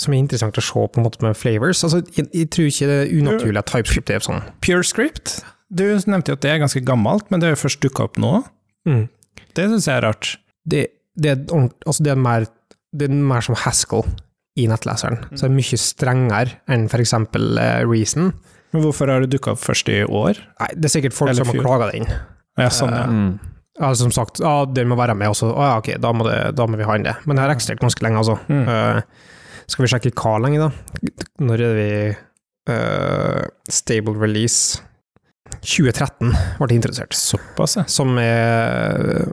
[0.00, 1.82] som er, interessant å se på en måte med flavors?
[1.84, 4.40] Altså, jeg, jeg tror ikke det er unaturlig at TypeScript er sånn.
[4.64, 5.34] PureScript?
[5.70, 8.16] Du nevnte jo at det er ganske gammelt, men det har jo først dukka opp
[8.20, 8.32] nå.
[8.88, 9.04] Mm.
[9.56, 10.32] Det syns jeg er rart.
[10.64, 10.86] Det,
[11.20, 12.48] det, er, altså det, er mer,
[12.96, 14.06] det, er, mer, som Haskell
[14.58, 15.20] i nettleseren.
[15.20, 15.36] Mm.
[15.36, 17.14] Så det er mye strengere enn f.eks.
[17.14, 18.32] Uh, eh, Reason.
[18.72, 20.40] Men hvorfor har det dukka opp først i år?
[20.62, 22.10] Nei, Det er sikkert folk Eller som har klaga det inn.
[22.58, 23.06] Ja, sånn, ja.
[23.06, 23.49] Uh,
[23.80, 25.50] ja, som sagt, ja, dere må være med også.
[25.50, 27.16] Å ja, ok, da må, det, da må vi ha inn det.
[27.24, 28.36] Men det har eksistert ganske lenge, altså.
[28.52, 28.66] Mm.
[28.68, 31.14] Uh, skal vi sjekke hva lenge, da?
[31.40, 31.90] Når er det vi
[32.74, 34.82] uh, Stable release
[35.64, 37.16] 2013 ble det interessert.
[37.16, 37.86] Såpass, ja.
[37.90, 39.30] Som er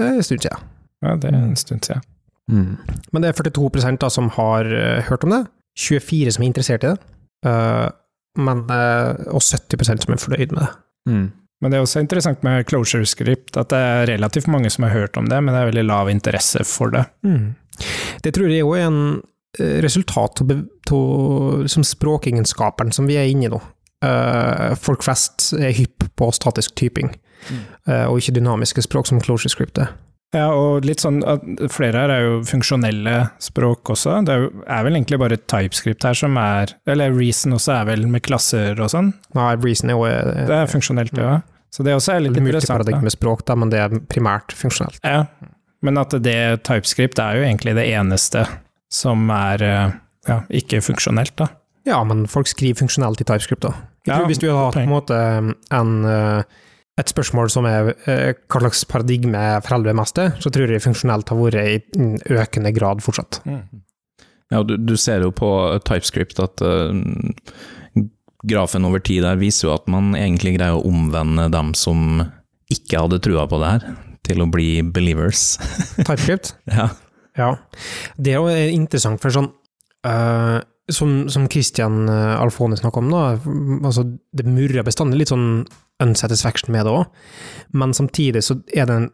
[0.00, 0.70] en stund siden.
[1.04, 2.02] Ja, det er en stund siden.
[2.50, 2.76] Mm.
[3.12, 5.44] Men det er 42 da som har uh, hørt om det.
[5.78, 6.98] 24 som er interessert i det.
[7.46, 7.88] Uh,
[8.40, 10.70] men, uh, og 70% som er fornøyd med det.
[11.08, 11.26] Mm.
[11.62, 14.94] Men det er også interessant med closure script, at det er relativt mange som har
[14.94, 17.04] hørt om det, men det er veldig lav interesse for det.
[17.24, 17.54] Mm.
[18.24, 19.00] Det tror jeg òg er en
[19.58, 20.52] eh, resultat av
[21.64, 23.62] liksom språkegenskaperen som vi er inne i nå.
[24.04, 27.14] Uh, folk flest er hypp på statisk typing,
[27.48, 27.60] mm.
[27.88, 29.94] uh, og ikke dynamiske språk som closure script er.
[30.34, 34.16] Ja, og litt sånn at flere her er jo funksjonelle språk også.
[34.26, 37.88] Det er, jo, er vel egentlig bare TypeScript her som er Eller Reason også er
[37.92, 39.12] vel med klasser og sånn?
[39.38, 40.08] Nei, Reason er jo
[40.50, 41.38] Det er funksjonelt, ja.
[41.74, 42.86] Så det også er litt interessant.
[42.86, 45.00] Er med språk, da, men det er primært funksjonelt.
[45.02, 45.24] Ja,
[45.84, 48.44] men at det TypeScript er jo egentlig det eneste
[48.94, 49.96] som er eh,
[50.30, 51.48] ja, ikke funksjonelt, da.
[51.84, 53.74] Ja, men folk skriver funksjonelt i TypeScript, da.
[54.06, 55.18] Jeg Ja, hvis du hadde hatt på en måte
[55.74, 56.62] en, eh,
[57.00, 60.84] et spørsmål som er eh, hva slags paradigme foreldre er mest til, så tror jeg
[60.84, 63.40] funksjonelt har vært i økende grad fortsatt.
[63.48, 63.64] Mm.
[64.52, 65.48] Ja, du, du, ser jo på
[65.88, 66.92] TypeScript at uh,
[68.46, 72.20] grafen over tid der viser jo at man egentlig greier å omvende dem som
[72.70, 73.88] ikke hadde trua på det her,
[74.24, 75.56] til å bli believers.
[76.06, 76.54] TypeScript?
[76.70, 76.92] ja.
[77.40, 77.50] ja.
[78.14, 79.50] Det er jo interessant, for sånn
[80.06, 80.60] uh,
[80.92, 83.24] som, som Christian Alfone Alfoni snakka om, da,
[83.86, 84.04] altså
[84.36, 85.64] det murrer bestandig litt sånn
[86.02, 87.04] unsatisfaction med det òg,
[87.72, 89.12] men samtidig så er det en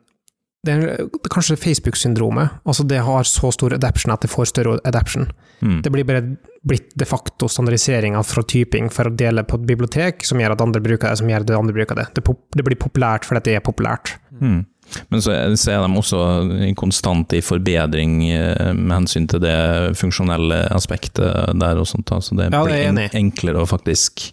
[0.61, 2.59] det er kanskje Facebook-syndromet.
[2.69, 5.31] Altså det har så stor adaption at det får større adaption.
[5.65, 5.79] Mm.
[5.85, 6.25] Det blir bare
[6.69, 10.65] blitt de facto standardiseringa fra typing for å dele på et bibliotek, som gjør at
[10.65, 12.07] andre bruker det, som gjør at andre bruker det.
[12.19, 14.19] Det, pop, det blir populært fordi det er populært.
[14.37, 14.61] Mm.
[15.13, 16.21] Men så, er de også
[16.79, 19.59] konstant i forbedring eh, med hensyn til det
[20.01, 22.11] funksjonelle aspektet der og sånt.
[22.11, 24.29] Så det, ja, det blir enklere å faktisk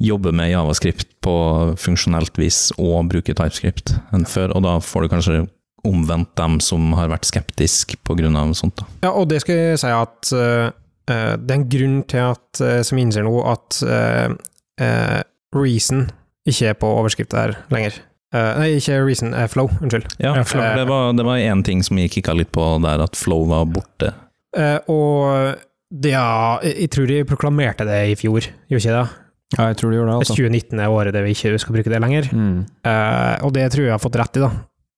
[0.00, 1.36] jobbe med javascript på
[1.78, 5.40] funksjonelt vis og bruke TypeScript enn før, og da får du kanskje
[5.86, 8.28] omvendt dem som har vært skeptisk pga.
[8.56, 8.80] sånt.
[8.80, 8.86] Da.
[9.08, 10.68] Ja, og det skal jeg si at uh,
[11.08, 15.20] det er en grunn til at, uh, som innser nå, at uh,
[15.56, 16.06] Reason
[16.48, 17.98] ikke er på overskriftet her lenger.
[18.32, 20.06] Nei, ikke Reason, Flow, unnskyld.
[20.22, 23.66] Ja, Flow, det var én ting som jeg kikka litt på der, at Flow var
[23.70, 24.14] borte.
[24.90, 25.58] og
[25.90, 29.06] Det, ja, jeg tror de proklamerte det i fjor, gjorde ikke det?
[29.56, 30.34] Ja, jeg tror de gjorde det, altså.
[30.38, 32.28] 2019 er året der vi ikke skal bruke det lenger.
[32.30, 32.58] Mm.
[32.86, 34.50] Eh, og det tror jeg jeg har fått rett i, da.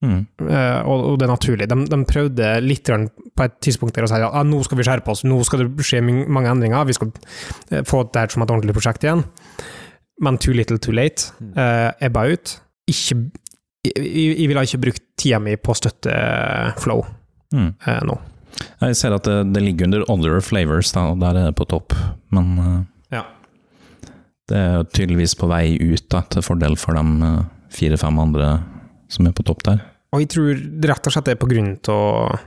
[0.03, 0.23] Mm.
[0.43, 1.69] Uh, og, og det er naturlig.
[1.71, 4.87] De, de prøvde litt på et tidspunkt der å si at ah, nå skal vi
[4.89, 7.13] skjerpe oss, nå skal det skje mange endringer, vi skal
[7.71, 9.23] eh, få det her som et ordentlig prosjekt igjen.
[10.23, 11.31] Men too little too late.
[11.55, 12.57] Uh, ebba ut.
[12.91, 13.17] Ikke
[13.83, 16.13] jeg, jeg ville ikke brukt tida mi på å støtte
[16.83, 17.03] Flow
[17.53, 17.75] Mm.
[17.85, 18.15] eh, nå.
[18.81, 21.67] Jeg ser at det, det ligger under other flavors, da, og der er det på
[21.69, 21.93] topp.
[22.33, 22.79] Men uh,
[23.13, 23.25] Ja.
[24.49, 27.43] det er tydeligvis på vei ut, da, til fordel for de eh,
[27.77, 28.55] fire-fem andre
[29.13, 29.83] som er på topp der.
[30.17, 32.41] Og jeg tror rett og slett det er på grunn av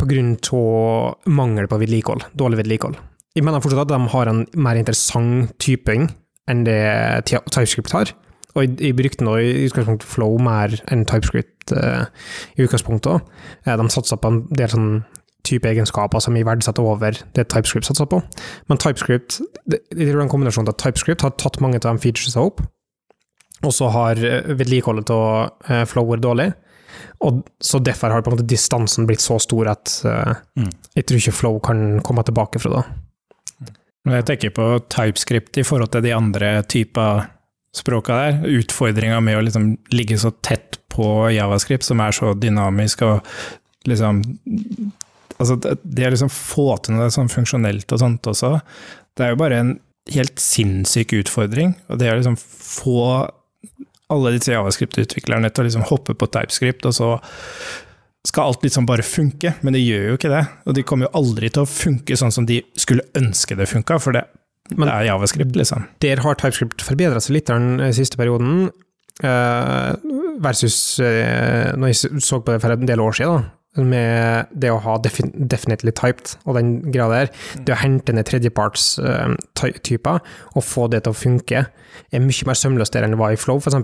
[0.00, 2.24] På grunn av mangel på vedlikehold.
[2.34, 2.96] Dårlig vedlikehold.
[3.36, 6.08] Jeg mener fortsatt at de har en mer interessant typing
[6.48, 6.80] enn det
[7.28, 8.14] TypeScript har.
[8.56, 12.08] Og jeg, brukte nå i utgangspunktet Flow mer enn TypeScript uh,
[12.58, 13.12] i utgangspunktet.
[13.12, 13.76] òg.
[13.78, 14.88] de satsa på en del sånn
[15.46, 18.20] type egenskaper som jeg verdsetter over det TypeScript satser på.
[18.68, 21.80] Men TypeScript, det, jeg tror det er en kombinasjon av at TypeScript har tatt mange
[21.80, 22.64] av de featuresene opp,
[23.60, 26.50] og så har eh, vedlikeholdet av eh, Flow vært dårlig.
[27.24, 30.70] Og så derfor har på en måte distansen blitt så stor at uh, Mm.
[30.96, 32.99] jeg tror ikke Flow kan komme tilbake fra det.
[34.06, 37.26] Men jeg tenker på TypeScript i forhold til de andre typer
[37.76, 38.38] språka der.
[38.60, 43.30] Utfordringa med å liksom ligge så tett på Javascript, som er så dynamisk og
[43.88, 44.24] liksom
[45.40, 48.50] Altså, det å liksom få til noe sånn funksjonelt og sånt også,
[49.16, 49.70] det er jo bare en
[50.12, 51.70] helt sinnssyk utfordring.
[51.88, 53.04] Og det å liksom få
[54.12, 57.08] alle disse Javascript-utviklerne til å liksom hoppe på TypeScript, og så
[58.26, 60.42] skal alt liksom bare funke, men det gjør jo ikke det.
[60.68, 63.98] Og de kommer jo aldri til å funke sånn som de skulle ønske det funka,
[64.00, 64.24] for det,
[64.76, 65.86] Men- det er Javascript, liksom.
[66.00, 68.70] Der har TypeScript forbedra seg litt den eh, siste perioden,
[69.24, 69.94] eh,
[70.38, 74.70] versus eh, når jeg så på det for en del år siden, da, med det
[74.70, 77.28] å ha defin definitely typed og den greia der.
[77.64, 80.20] Det å hente ned tredjepartstyper
[80.56, 81.66] og få det til å funke,
[82.12, 83.74] er mye mer sømløst enn det var i Flow, f.eks.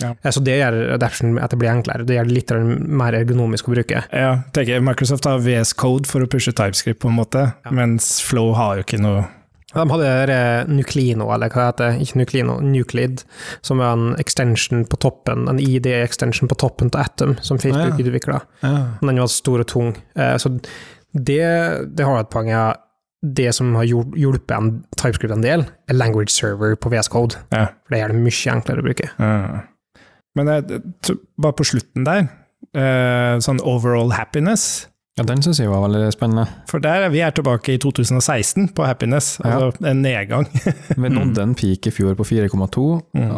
[0.00, 0.14] Ja.
[0.30, 2.06] Så det gjør adaption at det blir enklere.
[2.06, 2.50] Det gjør det litt
[2.88, 4.04] mer ergonomisk å bruke.
[4.12, 8.20] Ja, tenker jeg, Microsoft har VS Code for å pushe TypeScript, på en måte, mens
[8.24, 9.26] Flow har jo ikke noe
[9.72, 13.22] De hadde eh, Nuclino, eller hva heter det, ikke Nuclino, Nuclid,
[13.64, 18.04] som er en extension på toppen, en ID-extension på toppen til Atom, som Facebook Ja.
[18.04, 18.40] utvikla.
[19.00, 19.94] Den var stor og tung.
[20.14, 20.50] Eh, Så
[21.14, 21.40] det,
[21.96, 22.48] det har et poeng.
[22.48, 22.74] ja.
[23.24, 27.36] Det som har hjulpet en TypeScript en del, er language server på VS Code.
[27.52, 27.66] Ja.
[27.86, 29.08] For det gjør det mye enklere å bruke.
[29.18, 29.60] Ja.
[30.38, 30.46] Men
[31.40, 32.28] bare på slutten der,
[32.74, 34.86] eh, sånn overall happiness
[35.18, 36.46] Ja, den syns jeg var veldig spennende.
[36.70, 39.58] For der er vi er tilbake i 2016 på happiness, Ja.
[39.58, 40.46] altså en nedgang.
[40.96, 43.02] Vi nådde en peak i fjor på 4,2.
[43.12, 43.28] Mm.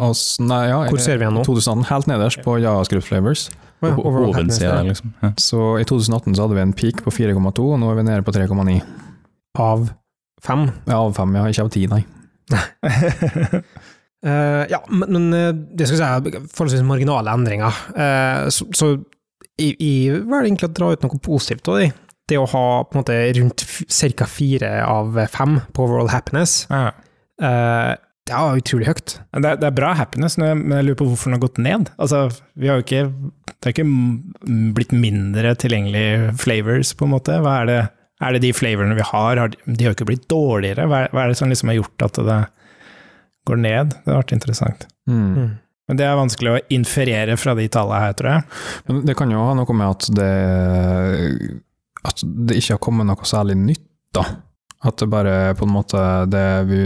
[0.47, 1.43] Nei, ja, Hvor ser vi den nå?
[1.43, 3.49] 2018, helt nederst på Javascript Flavors.
[3.83, 5.13] Å ja, overall happiness, Hovedsida, liksom.
[5.21, 5.33] Ja.
[5.35, 8.23] Så i 2018 så hadde vi en peak på 4,2, og nå er vi nede
[8.23, 8.79] på 3,9.
[9.59, 9.89] Av
[10.41, 10.69] fem.
[10.87, 11.43] Ja, av fem, ja.
[11.51, 12.05] Ikke av ti, nei.
[14.25, 17.83] Eh, ja, men, eh, det skal jeg si er forholdsvis marginale endringer.
[17.93, 18.95] Eh, så så
[19.55, 21.91] jeg, jeg velger egentlig å dra ut noe positivt av det.
[22.27, 23.63] Det å ha på en måte rundt
[24.17, 24.25] ca.
[24.27, 26.89] fire av fem på overall happiness, Ja.
[28.25, 29.13] det er utrolig høyt.
[29.29, 31.91] Det, er, det er bra happiness, men jeg, lurer på hvorfor den har gått ned.
[32.01, 32.23] Altså,
[32.57, 33.03] vi har jo ikke,
[33.45, 37.37] det har ikke blitt mindre tilgjengelige flavors, på en måte.
[37.45, 37.79] Hva er det,
[38.25, 40.89] er det de flavorene vi har, har de, har jo ikke blitt dårligere?
[40.89, 42.41] Er, hva er det som liksom har gjort at det
[43.45, 43.93] går ned?
[44.05, 44.87] Det har vært interessant.
[45.09, 45.55] Mm.
[45.85, 48.45] Men det er vanskelig å inferere fra de tallene her, tror jeg.
[48.87, 50.29] Men det kan jo ha noe med at det
[52.05, 54.23] At det ikke har kommet noe særlig nytt, da.
[54.85, 56.79] At det bare på en måte det vi,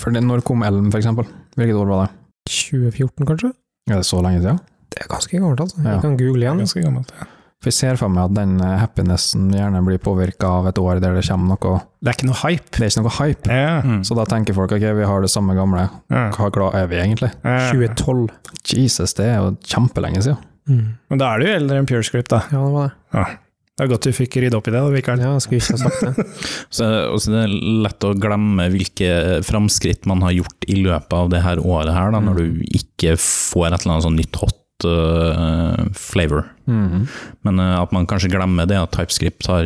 [0.00, 1.26] For det, når kom Elm, for eksempel?
[1.56, 2.14] Hvilket år var det?
[2.48, 3.50] 2014, kanskje?
[3.90, 4.60] Er det så lenge siden?
[4.92, 5.80] Det er ganske gammelt, altså.
[5.82, 5.96] Ja.
[5.96, 6.62] Jeg kan google Det er igjen.
[6.64, 7.12] ganske gammelt.
[7.18, 7.26] Ja.
[7.62, 10.98] For jeg ser for meg at den eh, happinessen gjerne blir påvirka av et år
[11.02, 12.70] der det kommer noe Det er ikke noe hype.
[12.74, 13.46] Det er ikke noe hype.
[13.54, 13.86] Yeah.
[13.86, 14.00] Mm.
[14.08, 16.24] Så da tenker folk ok, vi har det samme gamle, Ja.
[16.34, 17.30] hva glad er vi egentlig?
[17.46, 17.70] Yeah.
[17.70, 18.28] 2012.
[18.74, 20.42] Jesus, det er jo kjempelenge siden.
[20.68, 20.82] Mm.
[21.10, 22.42] Men da er du jo eldre enn PureScript, da.
[22.50, 23.38] Ja, det var det.
[23.72, 25.22] Det er godt du fikk rydde opp i det, da, Mikael.
[25.24, 26.26] Ja, skulle ikke ha sagt det.
[26.76, 27.54] Så, og så det er
[27.86, 32.10] lett å glemme hvilke framskritt man har gjort i løpet av det her året, her,
[32.12, 32.28] da, Mm.
[32.28, 34.58] når du ikke får et eller annet sånn nytt hot
[34.88, 36.44] øh, flavor.
[36.66, 37.06] Mhm.
[37.44, 39.64] Men uh, at man kanskje glemmer det at TypeScript har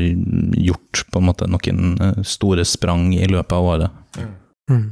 [0.57, 3.91] gjort på en måte noen øh, store sprang i løpet av året.
[4.71, 4.87] Mm.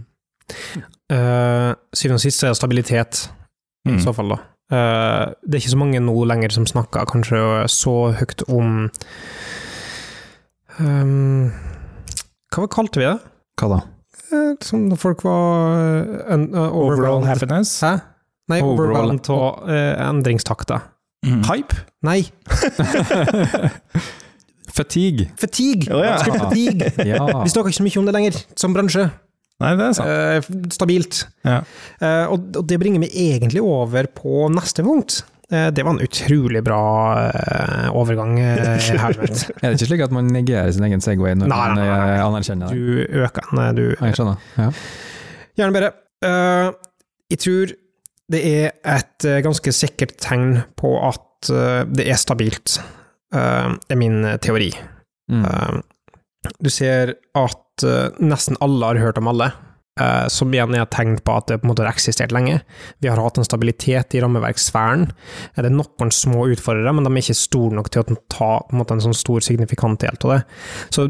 [1.12, 3.31] Uh, syvende og sist er stabilitet,
[3.87, 4.01] i Mm.
[4.01, 4.37] så fall, da.
[4.72, 7.37] Eh, det er ikke så mange nå lenger som snakker kanskje
[7.68, 8.87] så høyt om
[10.81, 11.51] um,
[12.55, 13.18] Hva kalte vi det?
[13.61, 13.79] Hva da?
[14.33, 15.77] Eh, Som folk var
[16.31, 17.77] uh, uh, Overall happiness.
[17.85, 17.99] Hæ?
[18.53, 20.84] Nei, overwhelmed av uh, endringstakter.
[21.24, 21.40] Mm.
[21.49, 21.72] Hype.
[22.05, 22.18] Nei!
[24.74, 25.28] Fatigue.
[25.38, 25.86] Fatigue!
[25.95, 26.16] Oh, ja.
[26.18, 26.90] Fatigue.
[27.14, 27.42] Ja.
[27.45, 29.05] Vi snakker ikke så mye om det lenger, som bransje.
[29.62, 30.09] Nei, det er sant.
[30.11, 30.42] Eh,
[30.74, 31.20] stabilt.
[31.47, 31.61] Ja.
[32.03, 35.20] Eh, og, og det bringer meg egentlig over på neste punkt.
[35.53, 36.80] Eh, det var en utrolig bra
[37.28, 38.34] eh, overgang.
[38.42, 39.14] Eh, her.
[39.14, 42.11] Er det ikke slik at man negerer sin egen Segway når Nei, man nei, nei,
[42.16, 42.74] eh, anerkjenner det?
[42.74, 42.82] Du
[43.22, 43.59] øker den.
[43.62, 44.36] eh, Du, Jeg skjønner.
[44.59, 44.66] Ja.
[45.61, 45.90] Gjerne bedre.
[46.24, 46.68] Uh,
[47.30, 47.66] jeg tror
[48.33, 52.79] det er et eh, ganske sikkert tegn på at eh, det er stabilt,
[53.35, 54.70] eh, er min teori.
[55.33, 55.83] Mm.
[56.61, 57.85] Du ser at
[58.20, 59.49] nesten alle har hørt om alle,
[60.29, 62.59] som igjen er et tegn på at det på en måte har eksistert lenge.
[63.01, 65.07] Vi har hatt en stabilitet i rammeverksfæren.
[65.09, 68.51] Eh, Det er noen små utfordrere, men de er ikke store nok til å ta
[68.61, 70.41] på en, måte, en sånn stor signifikant del av det.
[70.91, 71.09] Så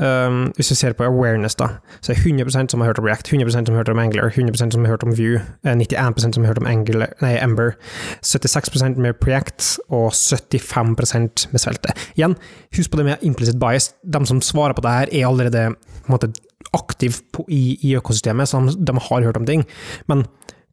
[0.00, 1.68] eh, hvis vi ser på awareness, da,
[2.00, 4.30] så er det 100% som har hørt om React, 100% som har hørt om Angular,
[4.30, 7.76] 100% som har hørt om Vue, eh, 91% som har hørt om Angular, nei, Ember,
[8.22, 11.94] 76% med Preact og 75 med Svelte.
[12.16, 12.36] Igjen,
[12.76, 13.92] husk på det med implicit bias.
[14.04, 16.32] De som svarer på det her, er allerede på en måte,
[16.74, 19.64] aktiv på, i, i økosystemet, så de, de har hørt om ting.
[20.08, 20.24] Men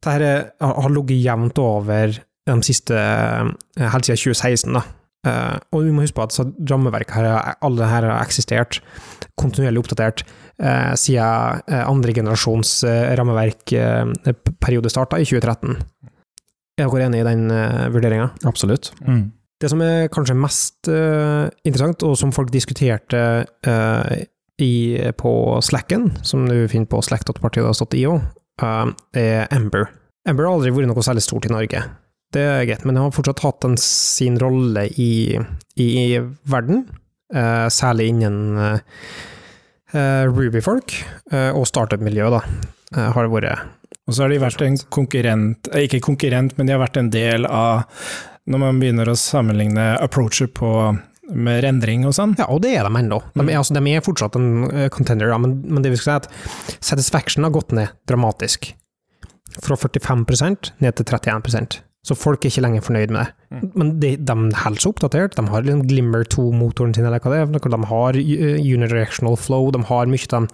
[0.04, 2.18] dette har ligget jevnt over
[2.48, 4.74] de siste eh, helt siden 2016.
[4.74, 4.84] da.
[5.24, 8.82] Eh, og vi må huske på at rammeverket her, alle her har eksistert,
[9.40, 10.26] kontinuerlig oppdatert,
[10.62, 15.80] uh, siden uh, andre generasjons uh, rammeverkperiode starta i 2013.
[16.78, 18.30] Er dere enig i den uh, vurderinga?
[18.50, 18.92] Absolutt.
[19.08, 19.32] Mm.
[19.64, 23.20] Det som er kanskje mest interessant, og som folk diskuterte
[23.64, 24.24] eh,
[24.60, 25.32] i, på
[25.64, 28.18] Slacken, som du finner på slack.partiet.io,
[28.60, 29.88] uh, er Ember.
[30.28, 31.80] Ember har aldri vært noe særlig stort i Norge.
[32.34, 35.38] Det er greit, men han har fortsatt hatt en, sin rolle i,
[35.78, 36.08] i, i
[36.50, 36.84] verden,
[37.34, 38.58] eh, særlig innen
[39.94, 40.96] eh, Ruby-folk,
[41.32, 42.42] eh, og startup-miljøet, da,
[42.98, 43.70] eh, har det vært
[44.08, 47.10] Og så har de vært en konkurrent, eh, ikke konkurrent, men de har vært en
[47.14, 47.86] del av
[48.46, 50.70] Når man begynner å sammenligne approacher på
[51.34, 52.34] med rendring og sånn.
[52.38, 53.22] Ja, og det er de ennå.
[53.34, 56.20] De, er- altså, de er fortsatt en eh, contender, ja, men, men det vi skal
[56.20, 58.74] si at satisfaction har gått ned dramatisk.
[59.64, 63.60] Fra 45% ned til 31 Så folk er ikke lenger fornøyd med det.
[63.80, 65.38] Men de, de holder seg oppdatert.
[65.38, 67.70] De har liksom Glimmer 2-motoren sin, eller hva det er.
[67.72, 70.50] De har unidirectional flow, de har mye av dem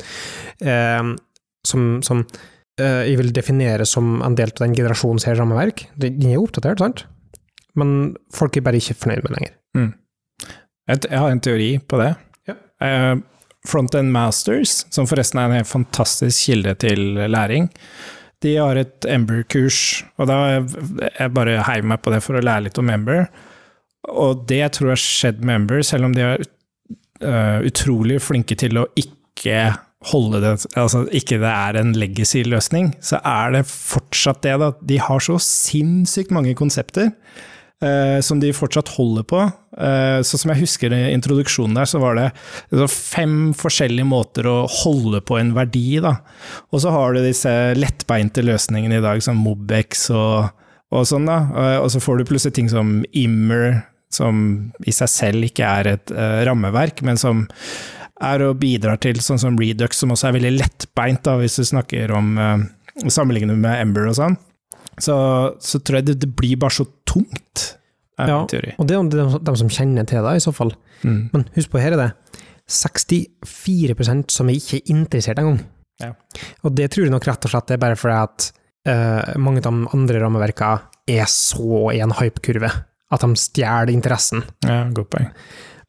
[0.61, 1.09] eh,
[1.65, 2.21] som, som
[2.79, 5.87] eh, jeg vil definere som en del av den generasjonens her rammeverk.
[5.97, 7.07] De de er oppdatert, sant?
[7.79, 9.57] Men folk er bare ikke fornøyd med det lenger.
[10.89, 12.13] Jeg, jeg har en teori på det.
[12.49, 12.57] Ja.
[12.85, 13.15] Eh,
[13.67, 17.67] Frontend Masters, som forresten er en helt fantastisk kilde til læring,
[18.43, 22.69] de har et Ember-kurs, og da jeg bare heiv meg på det for å lære
[22.69, 23.27] litt om Ember.
[24.07, 28.55] Og det jeg tror har skjedd med Ember, selv om de er eh, utrolig flinke
[28.59, 29.73] til å ikke
[30.07, 34.71] holde det Altså ikke det er en legacy-løsning, så er det fortsatt det, da.
[34.79, 37.11] De har så sinnssykt mange konsepter
[37.83, 39.41] eh, som de fortsatt holder på.
[39.79, 44.57] Eh, så som jeg husker i introduksjonen der, så var det fem forskjellige måter å
[44.81, 46.17] holde på en verdi, da.
[46.73, 50.49] Og så har du disse lettbeinte løsningene i dag, som Mobex og,
[50.95, 51.39] og sånn, da.
[51.53, 54.43] Eh, og så får du plutselig ting som Immer, som
[54.89, 57.43] i seg selv ikke er et uh, rammeverk, men som
[58.25, 61.67] er og bidrar til sånn som Redux, som også er veldig lettbeint, da, hvis du
[61.69, 62.57] snakker om uh,
[63.05, 64.33] Sammenlignet med Ember og sånn.
[64.99, 65.15] Så,
[65.63, 67.65] så tror jeg det, det blir bare så tungt,
[68.19, 68.37] er Ja.
[68.41, 68.75] min teori.
[68.77, 70.73] Og det er de, de som kjenner til det, i så fall.
[71.03, 71.29] Mm.
[71.33, 72.11] Men husk på, her er det
[72.69, 75.63] 64% som er ikke interessert engang.
[75.99, 76.13] Ja.
[76.63, 78.51] Og det tror jeg nok rett og slett er bare fordi at
[78.87, 82.69] uh, mange av de andre rammeverkene er så i en hype-kurve
[83.09, 84.43] at de stjeler interessen.
[84.67, 85.31] Ja, godt poeng.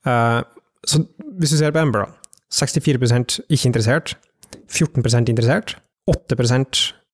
[0.09, 0.41] Uh,
[0.89, 1.03] så
[1.39, 2.17] hvis du ser på Ember, da.
[2.51, 4.15] 64% ikke interessert,
[4.73, 5.77] 14% interessert,
[6.11, 6.35] 8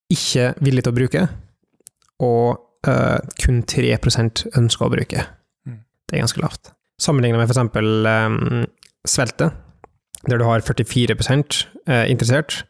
[0.09, 1.25] ikke villig til å bruke,
[2.25, 3.93] og eh, kun 3
[4.57, 5.27] ønsker å bruke.
[5.67, 5.83] Mm.
[6.07, 6.73] Det er ganske lavt.
[7.03, 7.61] Sammenlignet med f.eks.
[7.77, 8.65] Um,
[9.07, 9.51] Svelte,
[10.27, 12.65] der du har 44 uh, interessert,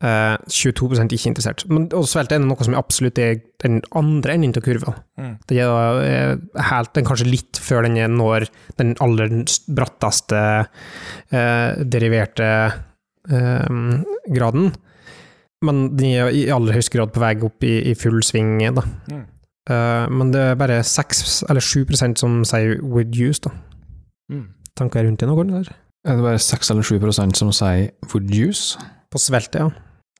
[0.00, 1.66] Uh, 22 ikke interessert.
[1.68, 4.94] Men og Svelte er noe som absolutt er den andre enden av kurva.
[5.20, 5.34] Mm.
[5.44, 8.46] Det er eh, helt, den kanskje litt før den når
[8.80, 9.28] den aller
[9.68, 12.48] bratteste uh, deriverte
[13.28, 14.00] uh,
[14.32, 14.72] graden.
[15.66, 18.58] Men den er i aller høyeste grad på vei opp i, i full sving.
[18.76, 18.84] Da.
[19.10, 19.26] Mm.
[19.70, 23.44] Uh, men det er bare 6 eller 7% som sier 'would use'.
[23.44, 23.52] Da.
[24.32, 24.48] Mm.
[24.76, 25.52] Tanker rundt det noen?
[25.52, 25.68] der?
[26.08, 28.78] Er det bare 6 eller 7% som sier would use?
[29.12, 29.70] På svelte, ja.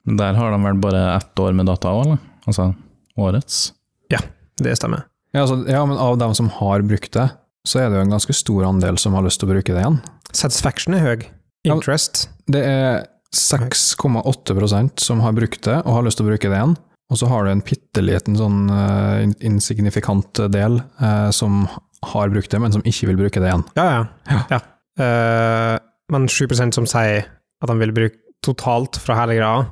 [0.04, 2.18] Der har de vel bare ett år med data òg, eller?
[2.46, 2.74] Altså
[3.16, 3.72] årets.
[4.10, 4.18] Ja,
[4.60, 5.06] Det stemmer.
[5.32, 7.30] Ja, altså, ja, men av dem som har brukt det,
[7.64, 9.80] så er det jo en ganske stor andel som har lyst til å bruke det
[9.80, 10.00] igjen.
[10.32, 11.24] Satisfaction er høy.
[11.64, 12.28] Ja, Interest.
[12.50, 13.06] Det er
[13.36, 16.76] 6,8% som har brukt det og har lyst til å bruke det igjen.
[17.10, 21.64] Og så har du en bitte liten sånn uh, insignifikant del uh, som
[22.06, 23.64] har brukt det, men som ikke vil bruke det igjen.
[23.78, 24.02] Ja, ja.
[24.30, 24.42] Ja.
[24.54, 24.60] ja.
[25.00, 25.76] Uh,
[26.14, 29.66] men 7% som sier at de vil bruke totalt fra hele greia,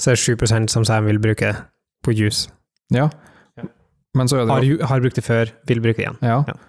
[0.00, 1.64] så er det 7 som sier de vil bruke det
[2.04, 2.50] på juice.
[2.94, 3.08] Ja.
[3.58, 3.66] Ja.
[4.18, 6.20] Men så er det Har, jo, ju- har brukt det før, vil bruke det igjen.
[6.22, 6.44] ja.
[6.48, 6.60] Ja.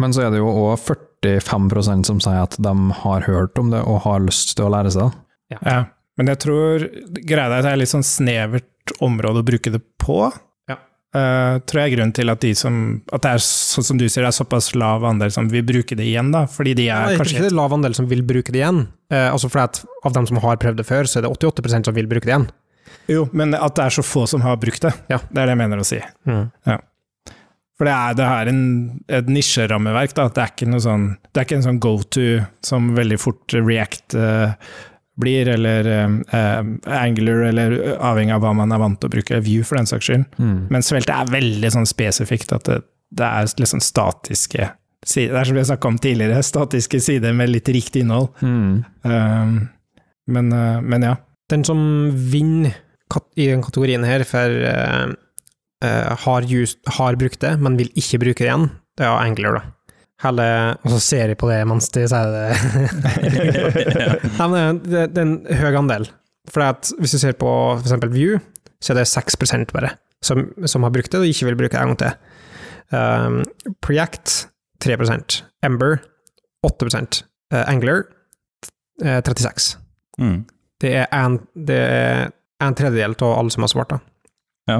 [0.00, 2.72] Men så er det jo òg 45% som sier at de
[3.02, 5.18] har hørt om det og har lyst til å lære seg det.
[5.60, 5.82] Ja.
[6.20, 6.86] Men jeg tror
[7.24, 10.18] greia er at det er litt sånn snevert område å bruke det på.
[10.70, 10.78] Ja.
[11.16, 12.76] Uh, tror jeg er grunnen til at de som
[13.12, 15.96] At det er sånn som du sier, det er såpass lav andel som vil bruke
[15.98, 16.44] det igjen, da.
[16.50, 18.84] Fordi de er ja, kanskje ikke det er lav andel som vil bruke det igjen.
[19.12, 21.90] Uh, altså fordi at Av dem som har prøvd det før, så er det 88%
[21.90, 22.48] som vil bruke det igjen.
[23.10, 24.92] Jo, men at det er så få som har brukt det.
[25.10, 25.18] Ja.
[25.28, 26.00] Det er det jeg mener å si.
[27.78, 28.64] For det er, det er en,
[29.10, 30.28] et nisjerammeverk, da.
[30.30, 32.26] Det er ikke noe sånn Det er ikke en sånn go to
[32.62, 34.52] som veldig fort React eh,
[35.20, 36.60] blir, eller eh,
[36.96, 40.08] Angler, eller avhengig av hva man er vant til å bruke, View for den saks
[40.08, 40.38] skyld.
[40.72, 42.78] Men svelte er veldig sånn spesifikt, at det,
[43.12, 44.70] det er sånn statiske
[45.04, 45.34] sider.
[45.34, 48.30] Det er som vi har snakka om tidligere, statiske sider med litt riktig innhold.
[48.40, 48.84] Mm.
[49.04, 49.58] Um,
[50.32, 51.18] men, uh, men ja.
[51.50, 51.82] Den som
[52.32, 52.78] vinner
[53.36, 55.10] i den kategorien her, for uh,
[55.84, 59.58] uh, har, just, har brukt det, men vil ikke bruke det igjen, det er Angler,
[59.58, 59.66] da.
[60.22, 60.46] Hele,
[60.84, 62.46] og så ser jeg på det mens de sier det.
[64.38, 66.06] Nei, men det, er en høy andel.
[66.52, 67.50] For hvis du ser på
[67.80, 68.38] eksempel View,
[68.82, 71.82] så er det 6% bare som, som har brukt det og ikke vil bruke det
[71.82, 72.14] en gang til.
[72.92, 73.40] Um,
[73.82, 74.46] Preact
[74.84, 74.98] 3
[75.64, 75.98] Ember
[76.66, 78.04] 8 uh, Angler
[79.02, 79.78] uh, 36
[80.20, 80.42] Mm.
[80.82, 82.26] det er en, det er
[82.60, 83.96] en tredjedel av alle som har svart, da.
[84.68, 84.76] Ja.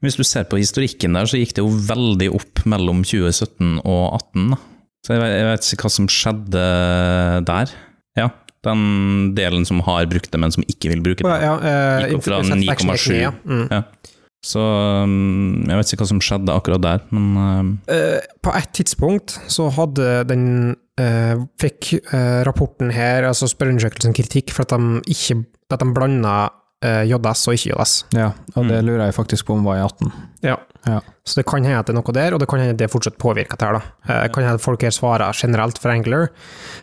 [0.00, 4.20] Hvis du ser på historikken der, så gikk det jo veldig opp mellom 2017 og
[4.32, 4.60] 2018.
[5.00, 6.64] Så jeg vet, jeg vet ikke hva som skjedde
[7.48, 7.74] der.
[8.18, 8.28] Ja,
[8.66, 8.80] den
[9.36, 11.36] delen som har brukt det, men som ikke vil bruke det.
[11.40, 13.14] Ja, eh, Gikk opp fra 9,7.
[13.16, 13.32] ja.
[13.44, 13.68] Mm.
[13.72, 13.84] Ja.
[14.40, 14.60] Så
[15.04, 19.68] um, jeg vet ikke hva som skjedde akkurat der, men Eh, på et tidspunkt så
[19.76, 20.46] hadde den
[21.00, 26.32] uh, Fikk uh, rapporten her, altså spørreundersøkelsen, kritikk for at de ikke at de blanda
[26.82, 27.94] JS og ikke JS.
[28.16, 28.86] Ja, og det Mm.
[28.88, 30.12] lurer jeg faktisk på om var i 18.
[30.42, 30.56] Ja.
[30.86, 31.00] Ja.
[31.28, 32.88] Så det kan hende at det er noe der, og det kan hende at det
[32.90, 33.82] fortsatt påvirker dette her, da.
[34.24, 36.30] Eh, kan hende at folk her svarer generelt for Angler,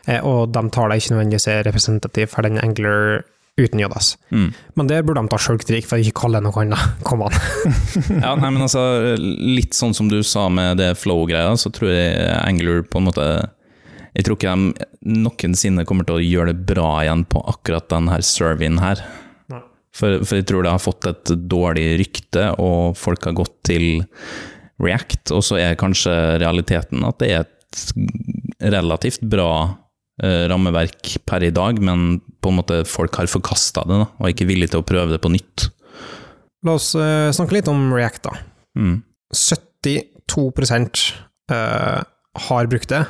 [0.07, 3.23] eh, og de tar det ikke nødvendigvis er representativ for den Angler
[3.57, 4.17] uten JS.
[4.31, 4.53] mm.
[4.77, 6.77] Men der burde de ta sjølkritikk for å ikke kalle det noe annet.
[7.09, 7.33] Kom an.
[8.21, 12.37] Ja, nei, men altså, litt sånn som du sa med det flow-greia, så tror jeg
[12.45, 13.49] Angler på en måte
[14.15, 14.85] Jeg tror ikke de
[15.25, 18.21] noensinne kommer til å gjøre det bra igjen på akkurat denne her
[18.79, 19.01] her.
[19.97, 24.03] For, for jeg tror det har fått et dårlig rykte, og folk har gått til
[24.83, 29.49] React, og så er kanskje realiteten at det er et relativt bra
[30.21, 34.27] eh, rammeverk per i dag, men på en måte folk har forkasta det, da, og
[34.27, 35.69] er ikke villige til å prøve det på nytt.
[36.67, 38.37] La oss eh, snakke litt om React, da.
[38.77, 38.99] Mm.
[39.33, 40.45] 72
[41.53, 42.01] eh,
[42.47, 43.03] har brukt det,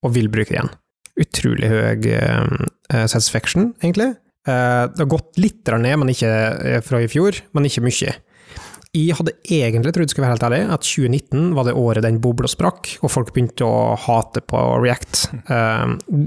[0.00, 0.74] og vil bruke det igjen.
[1.20, 4.14] Utrolig høy eh, satisfaction, egentlig.
[4.48, 8.14] Eh, det har gått litt ned, men ikke eh, fra i fjor, men ikke mye.
[8.90, 12.50] Jeg hadde egentlig trodd, skal være helt ærlig, at 2019 var det året den bobla
[12.50, 15.26] sprakk, og folk begynte å hate på React.
[15.44, 16.24] Eh,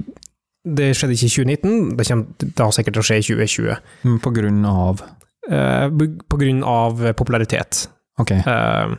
[0.63, 3.81] det skjedde ikke i 2019, det kommer da sikkert til å skje i 2020.
[4.07, 5.03] Men På grunn av
[5.43, 7.81] på grunn av popularitet.
[8.21, 8.29] Ok.
[8.31, 8.93] Eh,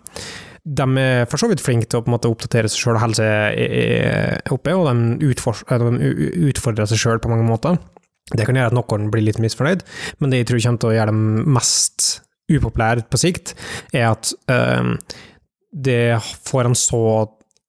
[0.65, 4.53] de er for så vidt flinke til å måte oppdatere seg sjøl og holde seg
[4.53, 7.81] oppe, og de, utfor, eh, de utfordrer seg sjøl på mange måter.
[8.33, 9.85] Det kan gjøre at noen blir litt misfornøyd,
[10.21, 12.07] men det jeg tror kommer til å gjøre dem mest
[12.53, 13.53] upopulære på sikt,
[13.93, 14.95] er at eh,
[15.75, 16.17] det
[16.47, 17.03] får en så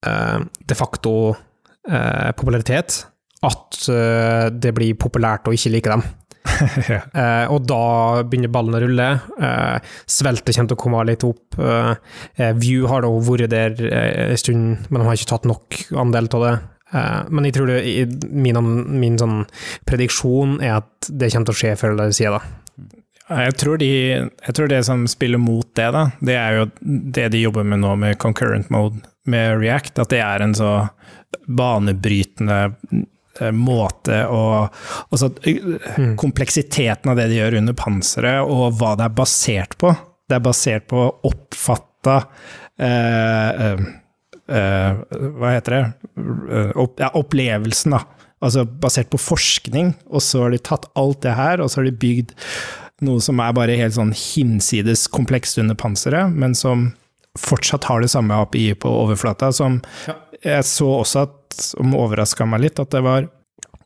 [0.08, 3.02] eh, de facto eh, popularitet
[3.46, 6.06] at eh, det blir populært å ikke like dem.
[6.94, 7.02] ja.
[7.10, 9.08] Eh, og da begynner ballen å rulle.
[9.42, 11.58] Uh, svelte kommer til å komme litt opp.
[11.58, 16.30] Uh, View har da vært der en stund, men de har ikke tatt nok andel
[16.38, 16.56] av det.
[16.96, 17.80] Eh, men jeg tror det,
[18.32, 18.60] min,
[19.00, 19.42] min sånn
[19.88, 22.38] prediksjon er at det kommer til å skje før eller siden.
[22.38, 23.02] Da.
[23.26, 26.70] Jeg tror, de, jeg tror det som spiller mot det, da, det er jo
[27.18, 30.72] det de jobber med nå med concurrent mode med React, at det er en så
[31.50, 32.60] banebrytende
[33.40, 34.44] eh, måte å
[35.10, 36.14] altså, mm.
[36.22, 39.96] Kompleksiteten av det de gjør under panseret, og hva det er basert på.
[40.30, 42.20] Det er basert på oppfatta
[42.78, 43.82] eh,
[44.50, 44.98] eh,
[45.40, 45.84] Hva heter det?
[46.18, 48.04] Eh, Opp, ja, opplevelsen, da.
[48.46, 51.88] Altså basert på forskning, og så har de tatt alt det her, og så har
[51.90, 52.36] de bygd
[53.06, 56.90] noe som er bare helt sånn hinsides komplekst under panseret, men som
[57.40, 59.82] fortsatt har det samme API på overflata, som
[60.46, 63.28] jeg så også at, som overraska meg litt, at det var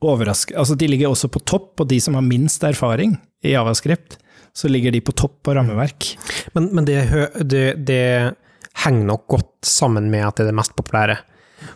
[0.06, 4.18] overraska Altså, de ligger også på topp, og de som har minst erfaring i Javascript,
[4.56, 6.14] så ligger de på topp på rammeverk.
[6.56, 7.00] Men, men det,
[7.46, 8.04] det, det
[8.76, 11.18] henger nok godt sammen med at det er det mest populære.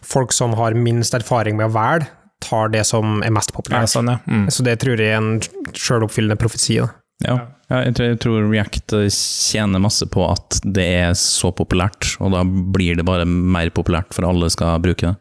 [0.02, 2.08] Folk som har minst erfaring med å velge,
[2.44, 3.90] tar det som er mest Ja, populært.
[3.92, 4.18] sånn, ja.
[4.28, 4.48] Mm.
[4.52, 5.40] Så det tror jeg er en
[5.74, 6.78] sjøloppfyllende profesi.
[6.80, 6.90] Da.
[7.24, 7.36] Ja.
[7.72, 12.34] Ja, jeg, tror, jeg tror React tjener masse på at det er så populært, og
[12.36, 15.16] da blir det bare mer populært for alle skal bruke det.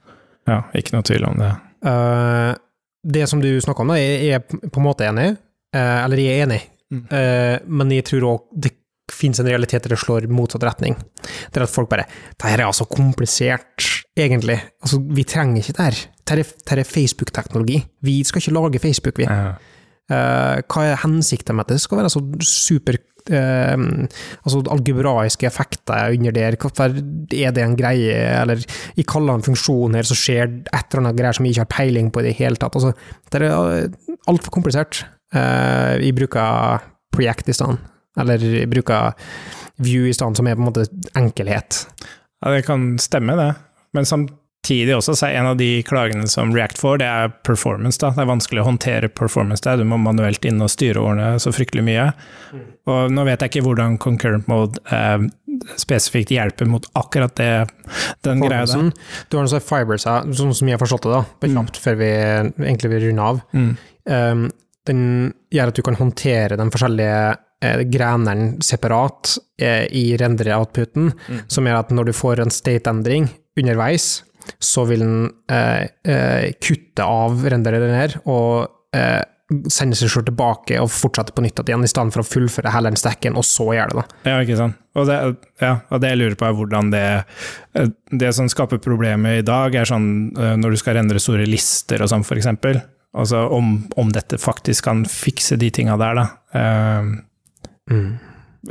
[0.50, 1.52] ja, ikke noe tvil om det.
[1.86, 2.52] Uh,
[3.06, 5.30] det som du snakker om, da, jeg er på en måte enig,
[5.74, 6.62] uh, eller jeg er enig,
[6.92, 7.06] Mm.
[7.08, 8.74] uh, men jeg tror òg det
[9.12, 10.96] finnes en realitet der det slår motsatt retning.
[11.52, 13.86] Det er at folk bare Det her er altså komplisert,
[14.16, 14.58] egentlig.
[14.82, 16.00] Altså, vi trenger ikke det her.
[16.22, 17.84] Det her er, det er Facebook-teknologi.
[18.02, 19.28] Vi skal ikke lage Facebook, vi.
[19.28, 19.54] Ja.
[20.10, 23.84] Uh, hva er hensikten med at det skal være så super uh,
[24.42, 26.58] altså algebraiske effekter under der?
[26.58, 28.60] Er det en greie, eller
[28.98, 31.74] i kaller en funksjon her, så skjer et eller annet greier som jeg ikke har
[31.76, 32.76] peiling på i det hele tatt?
[32.76, 32.92] Altså,
[33.30, 33.88] det er
[34.28, 35.04] altfor komplisert.
[35.32, 36.82] Uh, jeg bruker
[37.12, 37.78] Preact i stedet,
[38.20, 39.12] eller bruker
[39.82, 40.86] View i stedet, som er på en måte
[41.18, 41.86] enkelhet.
[42.44, 43.54] Ja, det kan stemme, det.
[43.96, 48.00] Men samtidig også, så er en av de klagene som React får, det er performance.
[48.00, 48.12] da.
[48.14, 49.80] Det er vanskelig å håndtere performance der.
[49.80, 52.08] Du må manuelt inn og styre årene så fryktelig mye.
[52.90, 55.28] Og nå vet jeg ikke hvordan concurrent mode eh,
[55.80, 57.52] spesifikt hjelper mot akkurat det,
[58.26, 58.90] den greia der.
[59.30, 62.10] Du har noe fibers, her, sånn som jeg har forstått det, da, kjapt før vi
[62.12, 63.40] egentlig vil runde av.
[63.54, 63.72] Mm.
[64.10, 64.44] Um,
[64.88, 65.02] den
[65.54, 67.18] gjør at du kan håndtere de forskjellige
[67.88, 71.12] grenene separat eh, i render-outputen,
[71.46, 74.22] som gjør at når du får en state-endring underveis,
[74.58, 75.18] så vil den
[75.52, 79.20] eh, eh, kutte av renderen her og eh,
[79.72, 82.92] sende seg selv tilbake og fortsette på nytt igjen, i stedet for å fullføre hele
[82.92, 84.02] den stacken, og så gjøre det.
[84.02, 84.30] da.
[84.30, 84.78] Ja, ikke sant.
[84.96, 85.18] Og det,
[85.62, 89.46] ja, og det jeg lurer på er hvordan det eh, Det som skaper problemer i
[89.46, 92.82] dag, er sånn eh, når du skal rendre store lister og sånn, eksempel.
[93.12, 96.26] Altså om, om dette faktisk kan fikse de tinga der, da.
[96.56, 97.12] Eh,
[97.90, 98.18] Mm.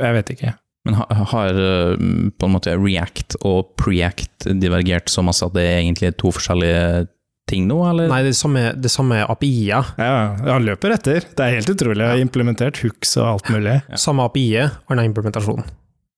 [0.00, 0.52] Jeg vet ikke.
[0.86, 1.96] Men har, har eh,
[2.38, 7.06] på en måte React og Preact divergert så masse at det er egentlig to forskjellige
[7.50, 8.08] ting nå, eller?
[8.10, 9.92] Nei, det er samme, det er samme API-er.
[10.00, 10.14] Ja,
[10.48, 11.26] han løper etter.
[11.36, 12.00] Det er helt utrolig.
[12.02, 13.76] Jeg har implementert hooks og alt mulig.
[13.90, 14.00] Ja.
[14.00, 15.62] Samme API-et, annen implementasjon.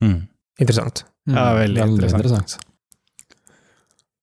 [0.05, 0.21] Mm.
[0.61, 1.03] Interessant.
[1.29, 2.59] Ja, veldig interessant.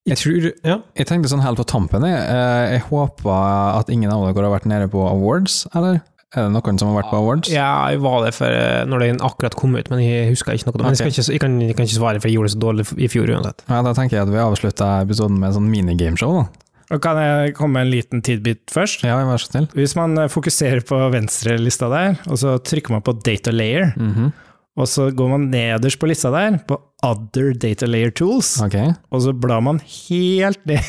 [0.10, 0.80] Jeg tror Ja.
[0.98, 2.18] Jeg tenkte sånn helt på tampen, jeg.
[2.18, 6.00] Eh, Jeg håper at ingen av dere har vært nede på awards, eller?
[6.32, 7.50] Er det noen som har vært på awards?
[7.52, 10.70] Ja, jeg var det for, eh, når den akkurat kom ut, men jeg husker ikke
[10.72, 10.78] noe.
[10.80, 12.62] Men jeg, skal ikke, jeg, kan, jeg kan ikke svare, for jeg gjorde det så
[12.64, 13.64] dårlig i fjor uansett.
[13.68, 16.46] Ja, da tenker jeg at vi avslutter episoden med en sånn minigameshow, da.
[16.92, 19.04] Og kan jeg komme med en liten tidbit først?
[19.08, 19.68] Ja, vær så snill.
[19.76, 23.92] Hvis man eh, fokuserer på venstre lista der, og så trykker man på data layer,
[24.00, 24.32] Mhm.
[24.80, 28.94] Og så går man nederst på lista der, på other data layer tools, okay.
[29.12, 30.80] og så blar man helt ned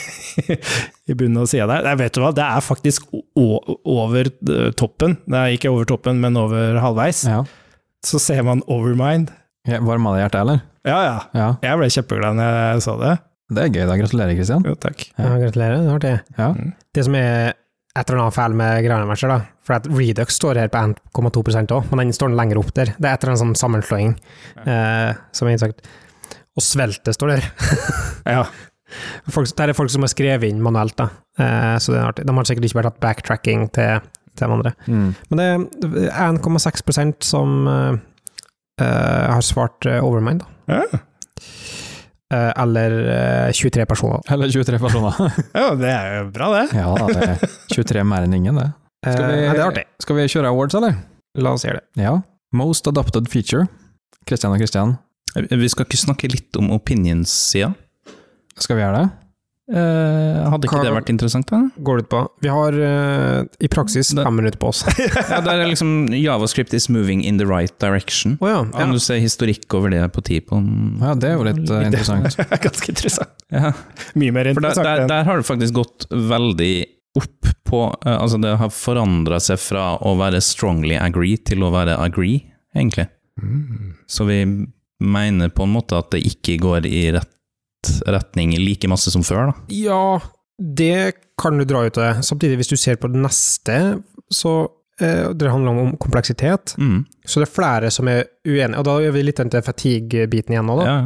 [1.11, 1.87] i bunnen av sida der.
[1.89, 5.19] Nei, vet du hva, det er faktisk over eh, toppen.
[5.27, 7.25] Det er ikke over toppen, men over halvveis.
[7.27, 7.43] Ja.
[8.07, 9.31] Så ser man Overmind.
[9.69, 10.63] Ja, Varma det hjertet, eller?
[10.87, 11.19] Ja, ja.
[11.39, 11.49] Ja.
[11.63, 13.13] Jeg ble kjempeglad når jeg så det.
[13.53, 13.99] Det er gøy, da.
[14.01, 14.65] Gratulerer, Kristian.
[14.67, 15.05] Jo, takk.
[15.17, 15.27] Ja.
[15.27, 16.15] Ja, gratulerer, det var det.
[16.39, 16.49] Ja.
[16.95, 17.53] Det som er
[17.93, 21.91] et eller annet feil med Granamatcher, da, for at Redux står her på 1,2% òg,
[21.91, 22.95] men den står lenger opp der.
[22.97, 24.15] Det er et eller annet sånn sammenslåing,
[24.65, 25.85] eh, som er sagt.
[26.57, 27.51] Og svelte står der.
[28.23, 28.45] Ja.
[29.33, 31.09] Folk, det er folk som har skrevet inn manuelt, da.
[31.41, 32.27] Eh, så det er artig.
[32.29, 34.05] De har sikkert ikke bare tatt backtracking til,
[34.39, 34.73] til de andre.
[34.87, 35.09] Mm.
[35.33, 35.47] Men det
[36.07, 37.97] er 1,6% som eh,
[38.85, 40.77] har svart Overmind, da.
[40.79, 41.03] Ja.
[42.33, 44.21] Eh, eller eh, 23 personer.
[44.33, 45.19] Eller 23 personer.
[45.61, 46.65] ja, det er jo bra, det.
[46.79, 48.71] ja det er 23 mer enn ingen, det.
[49.03, 49.87] Skal vi, ja, det er artig.
[50.01, 50.97] Skal vi kjøre awards, eller?
[51.43, 52.05] La oss gjøre det.
[52.05, 52.19] Ja.
[52.57, 53.67] Most adopted feature.
[54.29, 54.97] Kristian og Kristian,
[55.35, 57.73] Vi skal ikke snakke litt om opinions-sida?
[58.61, 59.22] skal vi gjøre det?
[59.71, 61.61] Eh, hadde ikke Hva- det vært interessant, da?
[61.87, 62.21] Går det ut på?
[62.43, 64.83] Vi har uh, i praksis Det- fem minutter på oss.
[65.31, 68.39] Ja, det er liksom Javascript is moving in the right direction.
[68.43, 68.65] ja.
[68.75, 70.99] Kan du se historikk over det på Tipon?
[71.01, 72.35] Ja, det er jo litt uh, interessant.
[72.53, 73.31] Er ganske interessant.
[73.55, 73.73] Ja,
[74.19, 74.85] Mye mer interessant.
[74.85, 76.73] der, der, der har det faktisk gått veldig
[77.21, 81.95] opp på Altså, det har forandra seg fra å være strongly agree til å være
[82.03, 82.43] agree,
[82.75, 83.07] egentlig.
[83.41, 83.95] Mm.
[84.11, 84.43] Så vi
[85.03, 87.31] mener på en måte at det ikke går i rett
[88.07, 89.67] retning like masse som før, da.
[89.73, 90.05] Ja,
[90.59, 92.05] det kan du dra ut av.
[92.05, 92.23] det.
[92.23, 93.79] Samtidig, hvis du ser på det neste,
[94.31, 94.69] så
[95.01, 96.75] eh, Det handler om kompleksitet.
[96.79, 97.05] Mm.
[97.25, 100.69] Så det er flere som er uenige, og da gjør vi litt til fatigue-biten igjen
[100.69, 100.87] nå, da.
[100.87, 100.99] Ja.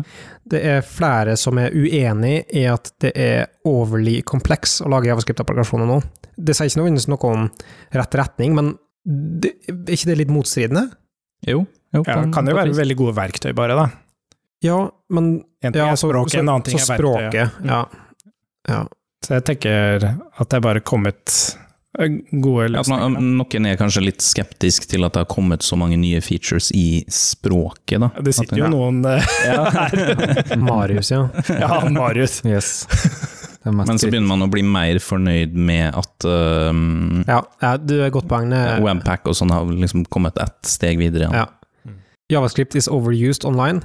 [0.47, 5.89] Det er flere som er uenig i at det er overly kompleks å lage javascript-applikasjoner
[5.89, 6.01] nå.
[6.37, 7.49] Det sier ikke nødvendigvis noe om
[7.97, 8.74] rett retning, men
[9.07, 10.89] det, er ikke det litt motstridende?
[11.47, 11.62] Jo.
[11.95, 13.89] jo Ja, kan det kan jo være veldig gode verktøy, bare, da.
[14.65, 17.33] Ja, men En ting ja, er så, språket, så, en annen ting så er verktøyet.
[17.33, 17.85] språket, ja.
[18.71, 18.83] ja.
[19.25, 21.33] Så jeg tenker at det er bare kommet
[21.99, 23.09] eh, gode løsninger.
[23.17, 26.71] man, noen er kanskje litt skeptisk til at det har kommet så mange nye features
[26.77, 28.11] i språket, da.
[28.23, 29.33] Det sitter jo noen eh,
[29.81, 30.55] her.
[30.61, 31.27] Marius, ja.
[31.63, 32.41] Ja, han Marius.
[32.47, 32.87] Yes.
[33.67, 36.27] Men så begynner man å bli mer fornøyd med at
[36.71, 38.55] um, Ja, ja du er godt poeng.
[38.85, 41.33] Webpack og sånn har liksom kommet ett steg videre.
[41.35, 41.49] Ja.
[42.31, 43.83] Javascript is overused online.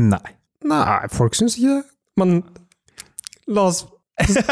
[0.00, 0.36] Nei.
[0.68, 1.84] Nei, folk syns ikke det.
[2.20, 2.40] Men
[3.50, 3.84] la oss,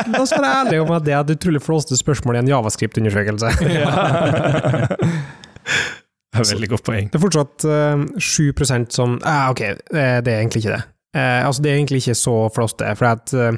[0.09, 3.49] la oss være ærlige om at det er et utrolig flåste spørsmål i en javascript-undersøkelse.
[6.29, 7.09] Det er veldig godt poeng.
[7.11, 8.53] Det er fortsatt uh, 7
[8.95, 10.85] som ah, Ok, eh, det er egentlig ikke det.
[11.17, 13.57] Uh, altså, det er egentlig ikke så flåste, for at uh,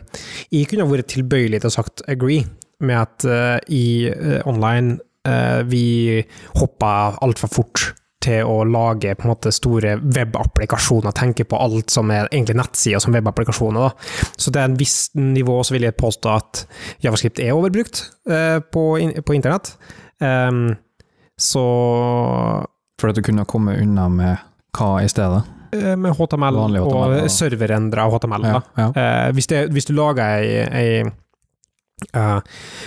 [0.54, 2.46] jeg kunne vært tilbøyelig til å sagt agree
[2.80, 6.20] med at eh, i eh, online eh, vi
[6.58, 7.86] hoppa altfor fort
[8.20, 13.00] til å lage på en måte store webapplikasjoner, tenke på alt som er egentlig nettsider
[13.00, 13.88] som webapplikasjoner.
[13.88, 14.32] Da.
[14.36, 16.64] Så er en viss nivå så vil jeg påstå at
[17.04, 18.84] javascript er overbrukt eh, på,
[19.24, 19.72] på internett.
[20.20, 20.74] Um,
[21.40, 21.64] så
[23.00, 24.44] For at du kunne komme unna med
[24.76, 25.40] hva i stedet?
[25.72, 27.24] Eh, Med HTML, HTML, og ja.
[27.32, 28.44] serverendra HTML.
[28.44, 28.82] Ja, Da.
[28.82, 28.90] ja.
[28.92, 31.02] Eh, hvis, det, hvis du lager ei, ei
[32.16, 32.40] uh,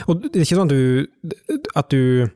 [0.07, 2.29] Og det er ikke sånn at du, at du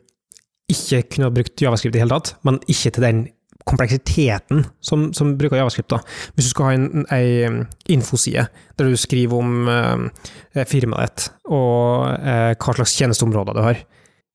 [0.71, 3.25] ikke kunne ha brukt javascript i hele tatt, men ikke til den
[3.67, 5.91] kompleksiteten som, som bruker javascript.
[5.91, 5.99] da.
[6.35, 7.59] Hvis du skal ha en,
[7.91, 8.47] infoside
[8.77, 13.83] der du skriver om eh, firmaet ditt og eh, hva slags tjenesteområder du har.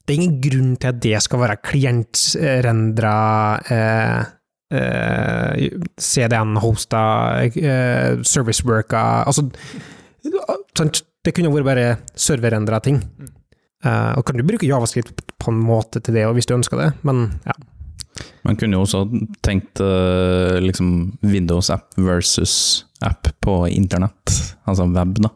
[0.02, 3.16] Det er ingen grunn til at det skal være klientrendra
[3.70, 4.22] eh,
[4.74, 5.68] eh,
[6.00, 7.04] CDN-hosta,
[7.46, 9.46] eh, serviceworka Altså,
[11.22, 11.86] det kunne vært bare
[12.18, 12.98] serverendra ting.
[13.82, 16.90] Eh, og kan du bruke javascript på en måte til det, hvis du ønsker det,
[17.06, 17.56] men ja.
[18.46, 19.06] Man kunne jo også
[19.42, 24.34] tenkt uh, liksom Windows app versus app på internett,
[24.68, 25.30] altså web, da.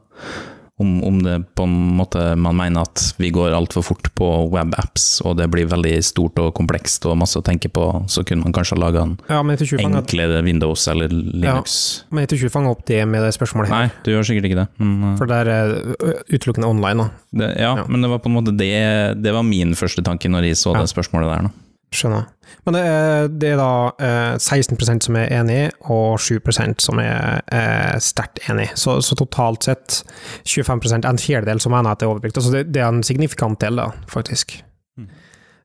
[0.79, 5.23] Om, om det på en måte man mener at vi går altfor fort på webapps,
[5.25, 8.53] og det blir veldig stort og komplekst og masse å tenke på, så kunne man
[8.53, 12.05] kanskje ha laga en ja enklere Windows eller Linux.
[12.11, 13.87] men jeg tror ikke du fanger opp det med det spørsmålet her.
[13.89, 14.69] Nei, du gjør sikkert ikke det.
[14.77, 16.97] Men, eh, For det er eh, utelukkende online.
[16.99, 17.09] Da.
[17.41, 17.85] det, ja, Ja.
[17.89, 20.75] men det var på en måte det Det var min første tanke når jeg så
[20.75, 20.81] Ja.
[20.85, 21.43] det spørsmålet der.
[21.49, 21.66] Da.
[21.95, 22.25] Skjønner.
[22.67, 23.69] Men det er, det er da
[24.03, 25.59] eh, 16 som er enig,
[25.91, 28.69] og 7% som er eh, sterkt enig.
[28.79, 30.01] Så, så totalt sett
[30.45, 32.37] 25% en fjerdedel som mener at det er overbrukt.
[32.41, 34.57] Altså det, det er en signifikant del, da, faktisk.
[34.99, 35.09] Mm.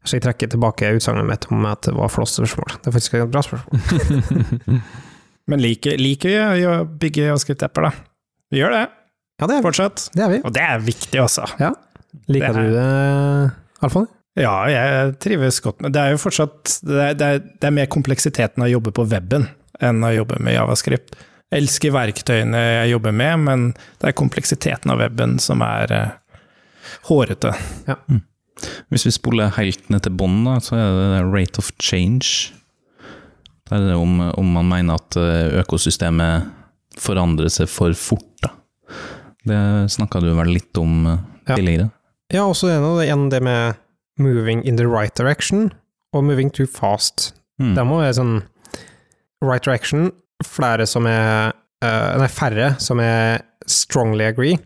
[0.05, 2.77] Så jeg trekker tilbake utsagnet mitt om at det var flåsespørsmål.
[2.81, 4.79] Det er faktisk et bra spørsmål.
[5.51, 7.91] Men liker, liker vi å bygge JavaScript-apper, da?
[8.53, 8.85] Vi gjør det,
[9.41, 9.65] Ja, det er, vi.
[9.65, 10.07] fortsatt.
[10.13, 10.39] det er vi.
[10.45, 11.45] Og det er viktig, altså.
[11.57, 11.77] Liker
[12.29, 13.51] Det er- du det,
[13.81, 14.07] Alfon?
[14.39, 15.99] Ja, jeg trives godt med det.
[16.01, 19.03] er jo fortsatt det er, det er, det er mer kompleksiteten av å jobbe på
[19.11, 19.49] weben
[19.83, 21.17] enn å jobbe med javascript.
[21.51, 23.63] Jeg elsker verktøyene jeg jobber med, men
[23.99, 26.13] det er kompleksiteten av weben som er eh,
[27.09, 27.51] hårete.
[28.93, 32.53] Hvis vi spoler helt ned til bånn, så er det rate of change.
[33.67, 36.47] Det er det om, om man mener at eh, økosystemet
[37.01, 38.27] forandrer seg for fort.
[38.43, 38.53] Da.
[39.47, 39.59] Det
[39.91, 41.19] snakka du vel litt om eh,
[41.49, 41.55] Ja.
[41.57, 41.89] tidligere?
[42.31, 43.80] Ja, også en av det igjen det med
[44.21, 45.71] moving in the right direction,
[46.13, 47.31] og moving too fast.
[47.61, 47.75] Mm.
[47.77, 48.35] Det må være sånn
[49.43, 50.11] right direction,
[50.45, 51.53] flere som er
[51.85, 54.57] uh, Nei, færre som er strongly agree,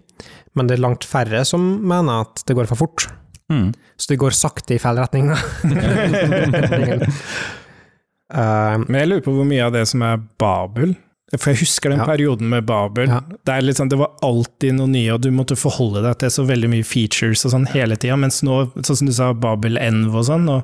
[0.55, 3.07] men det er langt færre som mener at det går for fort.
[3.51, 3.73] Mm.
[3.99, 5.37] Så det går sakte i feil retning, da.
[8.31, 10.95] uh, Men jeg lurer på hvor mye av det som er Babel.
[11.34, 12.05] For jeg husker den Ja.
[12.05, 13.07] perioden med Babel.
[13.09, 13.19] Ja.
[13.26, 16.45] Det, er sånn, det var alltid noe nye, og du måtte forholde deg til så
[16.45, 18.15] veldig mye features og sånn hele tida.
[18.15, 20.59] Mens nå, sånn som du sa, Babel Env og sånn, nå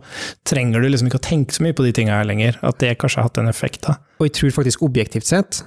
[0.45, 2.59] trenger du liksom ikke å tenke så mye på de tinga her lenger.
[2.62, 3.97] At det kanskje har hatt en effekt, da.
[4.20, 5.64] og jeg tror faktisk objektivt sett,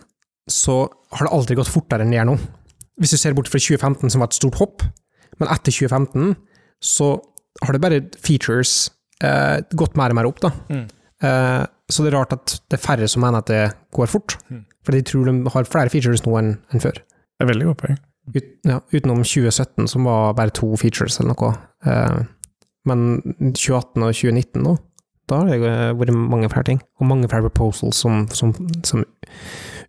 [0.48, 2.38] så har det aldri gått fortere enn det gjør nå.
[3.00, 4.82] Hvis du ser bort fra 2015, som var et stort hopp,
[5.40, 6.36] men etter 2015
[6.84, 7.16] så
[7.64, 8.90] har det bare features
[9.24, 10.52] eh, gått mer og mer opp, da.
[10.70, 10.84] Mm.
[11.24, 13.64] Eh, så det er rart at det er færre som mener at det
[13.96, 14.38] går fort.
[14.48, 14.64] Mm.
[14.84, 16.96] For de tror de har flere features nå enn enn før.
[17.00, 18.00] Det er veldig godt poeng.
[18.34, 21.52] Ut, ja, utenom 2017, som var bare to features eller noe.
[21.84, 22.22] Eh,
[22.88, 23.06] men
[23.52, 24.76] 2018 og 2019 nå,
[25.28, 26.80] da har det vært mange flere ting.
[27.00, 28.52] Og mange flere proposals som, som,
[28.84, 29.04] som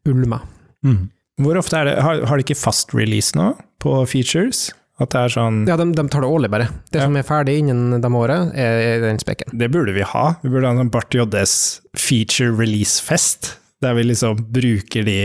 [0.08, 0.43] ulmer.
[0.86, 1.08] Mm.
[1.43, 4.70] Hvor ofte er det Har, har de ikke fast release nå på features?
[5.00, 6.70] At det er sånn Ja, de, de tar det årlig, bare.
[6.91, 7.06] Det Ja.
[7.10, 9.52] som er ferdig innen de året, er, er den spekken.
[9.58, 10.36] Det burde vi ha.
[10.41, 15.18] Vi burde ha en sånn Bart JDs feature release-fest, der vi liksom bruker de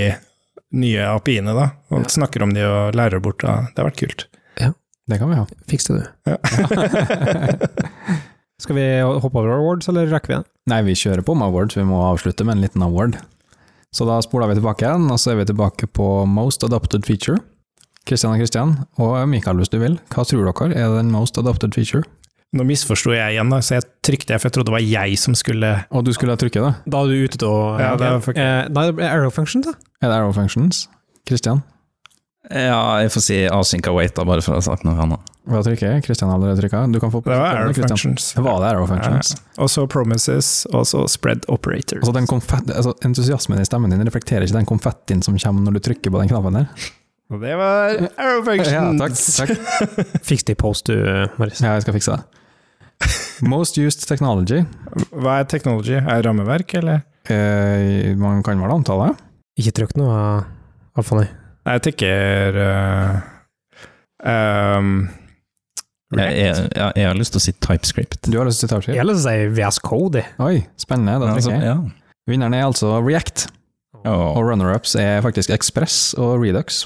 [0.73, 1.68] nye API-ene, da.
[1.91, 2.09] Og Ja.
[2.16, 3.39] snakker om de og lærer bort.
[3.47, 3.68] Da.
[3.75, 4.27] Det har vært kult.
[4.59, 4.73] Ja,
[5.09, 5.47] Det kan vi ha.
[5.68, 6.07] Fiks det, du.
[6.31, 6.37] Ja.
[8.61, 10.47] Skal vi hoppe over awards, eller rekker vi det?
[10.68, 13.16] Nei, vi kjører på med awards, vi må avslutte med en liten award.
[13.95, 17.39] Så da spoler vi tilbake igjen, og så er vi tilbake på Most Adopted Feature.
[18.09, 21.74] Kristian og Kristian, og Mikael hvis du vil, hva tror dere er den most adopted
[21.76, 22.05] feature?
[22.51, 25.18] Nå misforsto jeg igjen, da, så jeg trykte jeg, for jeg trodde det var jeg
[25.22, 26.72] som skulle Og du skulle trykke, da?
[26.82, 26.90] det?
[26.90, 29.68] Da er du ute til å Ja, det er eh, det er det arrow functions,
[29.68, 29.76] da.
[30.03, 30.88] Er det arrow functions?
[31.30, 31.62] Kristian?
[32.51, 35.30] Ja, jeg får si async await, da, bare for å ha sagt noe annet.
[35.51, 36.03] Hva trykker jeg?
[36.09, 36.82] Kristian har allerede trykka.
[36.90, 37.94] Du kan få Det var arrow Christian.
[37.94, 38.32] functions.
[38.34, 39.34] Det var det arrow functions.
[39.36, 39.62] Ja.
[39.62, 42.03] Og så promises, og så spread operators.
[42.03, 45.78] Altså, den konfett, altså, entusiasmen i stemmen din reflekterer ikke den konfettien som kommer når
[45.78, 46.90] du trykker på den knappen der.
[47.31, 49.22] Og det var arrow Ja, functions!
[49.39, 50.14] takk, takk.
[50.28, 50.97] Fiks det i post, du,
[51.39, 51.61] Maris.
[51.62, 52.24] Ja, jeg skal fikse det.
[53.47, 54.64] Most used technology.
[55.14, 55.95] Hva er technology?
[56.01, 57.05] Er det rammeverk, eller?
[57.31, 59.12] Eh, man kan vel anta det?
[59.62, 60.18] Ikke trykk noe,
[60.99, 61.28] iallfall nei.
[61.70, 63.16] Jeg tenker uh,
[64.26, 64.91] um,
[66.16, 68.26] Jeg, jeg, jeg, jeg har lyst til å si TypeScript.
[68.33, 68.97] Du har lyst til å si TypeScript?
[68.97, 70.24] Jeg har lyst til å si VS Code.
[70.43, 71.18] Oi, spennende.
[71.22, 71.76] Da Altså, trykker jeg.
[71.76, 72.31] ja.
[72.31, 73.47] Vinneren er altså React,
[74.03, 76.83] og runner-ups er faktisk Express og Redux.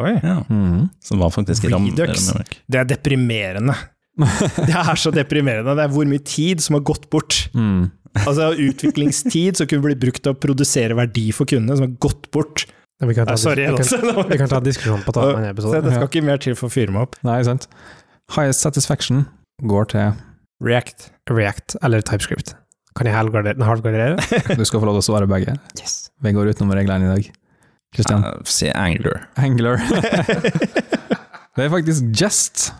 [0.00, 0.12] Oi.
[0.22, 0.38] ja.
[0.48, 0.86] Mm.
[1.04, 2.30] Så det var faktisk Redux.
[2.66, 3.74] Det er deprimerende.
[4.68, 5.74] Det er så deprimerende.
[5.76, 7.46] Det er hvor mye tid som har gått bort.
[7.56, 7.90] Mm.
[8.22, 12.28] Altså utviklingstid som kunne blitt brukt til å produsere verdi for kundene, som har gått
[12.34, 12.66] bort.
[13.00, 15.72] Ja, Vi kan ta, sorry, vi kan, vi kan ta diskusjon på av denne Så
[15.80, 17.16] det skal ikke mer til for å fyre meg opp.
[17.26, 17.66] Nei, sant.
[18.36, 19.24] Highest satisfaction
[19.66, 20.12] går til
[20.62, 21.08] React.
[21.32, 22.54] React eller TypeScript.
[22.94, 23.64] Kan jeg hardgardere?
[23.64, 24.20] halvgardere?
[24.60, 25.56] Du skal få lov til å svare begge.
[25.80, 26.12] Yes.
[26.22, 27.30] Vi går utenom reglene i dag.
[27.92, 28.24] Kristian?
[28.24, 29.26] Uh, si Angler.
[29.36, 29.76] Angler.
[31.56, 32.72] det er faktisk Jest.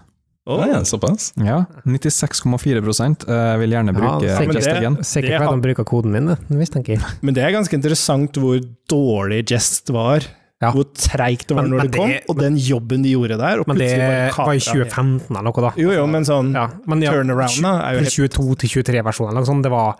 [0.44, 0.64] Oh.
[0.66, 1.32] ja, såpass?
[1.38, 4.40] Ja, 96,4 eh, vil gjerne bruke Ja.
[4.40, 4.64] Sikkert
[5.06, 7.02] Det fordi de bruker koden min, mistenker jeg.
[7.22, 8.58] Men det er ganske interessant hvor
[8.90, 10.26] dårlig Jest var.
[10.62, 10.72] Ja.
[10.74, 13.38] Hvor treigt det var Men- når men det kom, det- og den jobben de gjorde
[13.38, 13.60] der.
[13.60, 15.72] Og Men det var, var i 2015 eller noe, da.
[15.76, 19.30] Jo, jo, men sånn Ja, men ja, turnaround da, er jo helt 22 til 23-versjonen
[19.30, 19.62] eller noe sånt.
[19.62, 19.96] Det var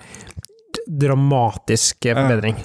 [0.87, 2.63] dramatisk dramatisk Ja.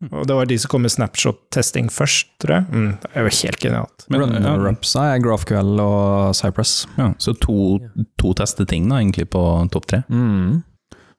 [0.00, 0.20] Forbedring.
[0.20, 2.66] Og det var de som kom med snapshot-testing først, tror jeg.
[2.72, 4.06] Mm, det er jo helt genialt.
[4.10, 6.86] Runner-ups er GraphQL og Cypress.
[6.96, 7.78] ja, så to,
[8.18, 9.42] to testeting da, egentlig, på
[9.72, 10.02] topp tre.
[10.08, 10.62] Mm.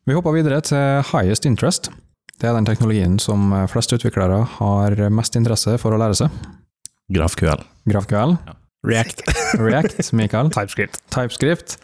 [0.10, 1.92] Vi hopper videre til highest interest.
[2.42, 6.42] Det er den teknologien som flest utviklere har mest interesse for å lære seg.
[7.14, 7.62] GraphQL.
[7.92, 8.38] GraphQL,
[8.88, 9.22] React.
[9.60, 11.04] React, Mikael, TypeScript.
[11.14, 11.78] TypeScript.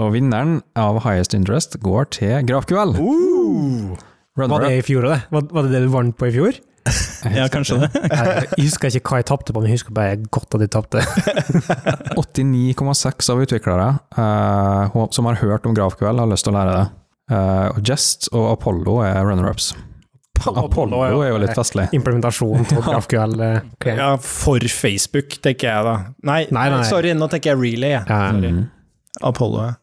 [0.00, 2.94] Og vinneren av highest interest går til GraphQL.
[2.96, 3.98] Uh,
[4.38, 5.20] Var det i fjor òg, det?
[5.34, 6.58] Var, var det det du vant på i fjor?
[7.34, 7.88] Ja, kanskje det.
[8.56, 11.02] Jeg husker ikke hva jeg tapte på, men jeg husker bare godt at jeg tapte.
[12.22, 16.86] 89,6 av utviklere uh, som har hørt om GraphQL, har lyst til å lære det.
[17.28, 19.72] Uh, og Jest og Apollo er runner-ups.
[20.46, 21.88] Apollo er jo litt festlig.
[21.98, 23.34] Implementasjon av GraphQL.
[23.74, 23.98] Okay.
[23.98, 25.96] ja, for Facebook, tenker jeg da.
[26.30, 27.98] Nei, Nei, nei, sorry, nå tenker jeg Relay.
[28.06, 28.64] Mhm.
[29.26, 29.66] Apollo.
[29.66, 29.74] ja.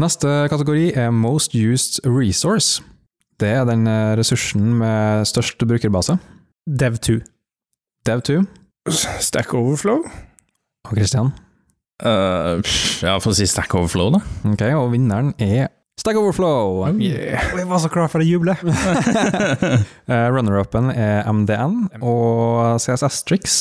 [0.00, 2.82] Neste kategori er Most Used Resource.
[3.40, 6.16] Det er den eh, ressursen med størst brukerbase.
[6.66, 7.20] Dev2.
[8.08, 8.40] Dev2
[9.20, 10.04] Stack Overflow.
[10.86, 11.32] og Christian.
[12.04, 12.60] Uh,
[13.02, 14.20] ja, for å si Stack Overflow, da.
[14.52, 16.84] Ok, og vinneren er Stack Overflow!
[17.00, 17.40] Yeah.
[17.56, 18.56] Jeg var så klar for å juble.
[20.06, 23.54] Eh, Runner-upen er MDN og CSS Tricks.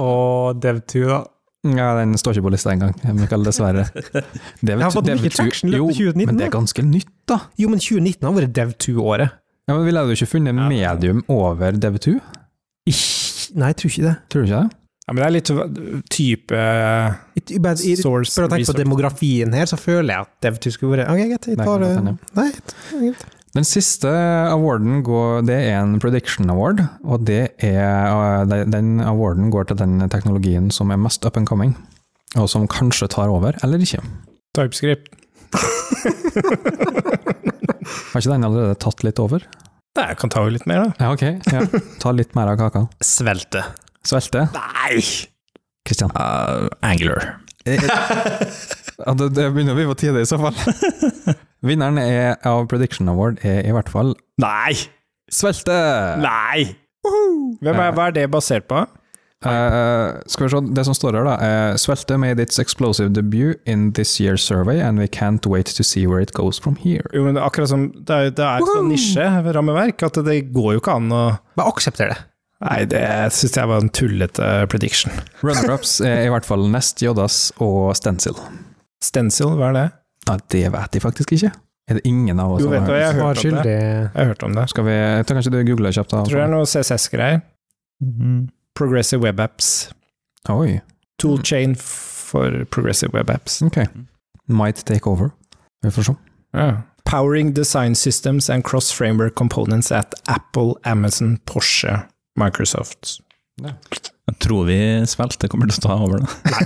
[0.00, 1.20] Og Dev2, da.
[1.62, 3.84] Ja, den står ikke på lista engang, Mikael, dessverre.
[3.94, 6.82] Dev, Jeg har fått mye traction i løpet av Jo, 2019, men det er ganske
[6.82, 7.36] nytt, da.
[7.62, 9.36] Jo, men 2019 har vært Dev2-året.
[9.70, 12.16] Ja, men Ville du ikke funnet medium over Dev2?
[13.54, 14.14] Nei, jeg tror ikke det.
[14.32, 14.78] Tror du ikke det?
[15.02, 15.50] Ja, men det er litt
[16.14, 17.14] type uh,
[17.62, 21.10] bare- source for å tenke på demografien her, så føler jeg at Dev2 skulle vært
[21.14, 22.18] Ok, greit, jeg tar det.
[22.38, 23.12] Nei.
[23.52, 24.08] Den siste
[24.48, 29.76] awarden går, det er en prediction award, og det er, eh, den awarden går til
[29.76, 31.76] den teknologien som er mest up and coming,
[32.34, 34.00] og som kanskje tar over, eller ikke.
[34.56, 35.12] TypeScript.
[38.12, 39.44] Har ikke den allerede tatt litt over?
[39.98, 40.92] Nei, jeg kan ta litt mer, da.
[41.04, 41.24] Ja, ok.
[41.52, 41.66] Ja.
[42.00, 42.86] Ta litt mer av kaka.
[43.04, 43.66] Svelte.
[44.08, 44.46] Svelte.
[44.56, 45.02] Nei!
[45.84, 46.12] Kristian.
[46.16, 47.36] Uh, Angler.
[49.02, 50.54] Ja, det, det begynner å bli på tide i så fall.
[51.62, 54.74] Vinneren er, av Prediction Award er i hvert fall Nei!
[55.32, 55.76] Svelte!
[56.20, 56.72] Nei!
[57.62, 58.82] Hvem er, hva er det basert på?
[59.42, 63.58] Uh, skal vi se, det som står her da, er Svelte made its explosive debut
[63.66, 67.02] in this year's survey, and we can't wait to see where it goes from here.
[67.14, 70.82] Jo, men akkurat som Det er, det er et sånn nisje-rammeverk, at det går jo
[70.84, 71.24] ikke an å
[71.58, 72.20] Bare aksepter det.
[72.62, 73.02] Nei, det
[73.34, 75.10] syns jeg var en tullete prediction.
[75.42, 78.38] Runner-ups er i hvert fall Nest, Jodas og Stencil.
[79.02, 79.88] Stencil, hva er det?
[80.28, 81.52] Ja, det vet jeg faktisk ikke.
[81.90, 83.72] Er det ingen av oss Jo, som vet har hørt om det.
[83.72, 84.68] Jeg har hørt om det.
[84.70, 84.94] Skal vi,
[85.26, 86.20] ta kanskje du googler kjapt da?
[86.22, 87.42] Jeg tror det er noe CSS-greier.
[88.78, 89.90] Progressive Web Apps.
[90.50, 90.80] Oi,
[91.22, 93.60] Toolchain for Progressive Web Apps.
[93.62, 93.82] ok.
[94.48, 95.30] Might take over.
[95.82, 96.14] Vi får se.
[97.04, 102.06] Powering design systems and cross-framework components at Apple, Amazon, Porsche,
[102.38, 103.20] Microsoft.
[104.30, 104.76] Jeg tror vi
[105.10, 106.26] svelte kommer til å ta over, da.
[106.46, 106.62] Nei!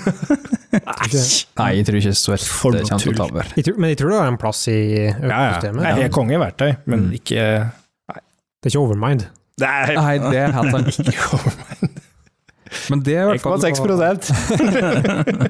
[1.61, 3.45] Nei, jeg tror ikke Svelte kommer til å ta over.
[3.57, 4.77] Jeg tror, men jeg tror det har en plass i
[5.09, 5.61] Ja, ja.
[5.65, 7.15] Jeg er konge i verktøy, men Mm.
[7.17, 7.41] ikke
[8.13, 9.25] Det er ikke overmind.
[9.57, 10.89] Det er Nei, det er helt sant.
[11.15, 12.03] ikke Overmind.
[12.93, 14.29] Men det, er i hvert fall- 1,6%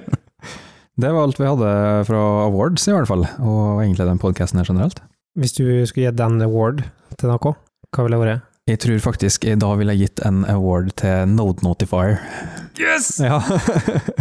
[1.03, 1.71] det var alt vi hadde
[2.09, 3.27] fra awards, i hvert fall.
[3.43, 5.03] Og egentlig den podkasten her generelt.
[5.37, 6.85] Hvis du skulle gitt den award
[7.19, 7.57] til noe,
[7.93, 8.46] hva ville det vært?
[8.67, 12.17] Jeg tror faktisk i dag ville jeg gitt en award til Node Notifier.
[12.81, 13.13] Yes!
[13.23, 13.39] Ja.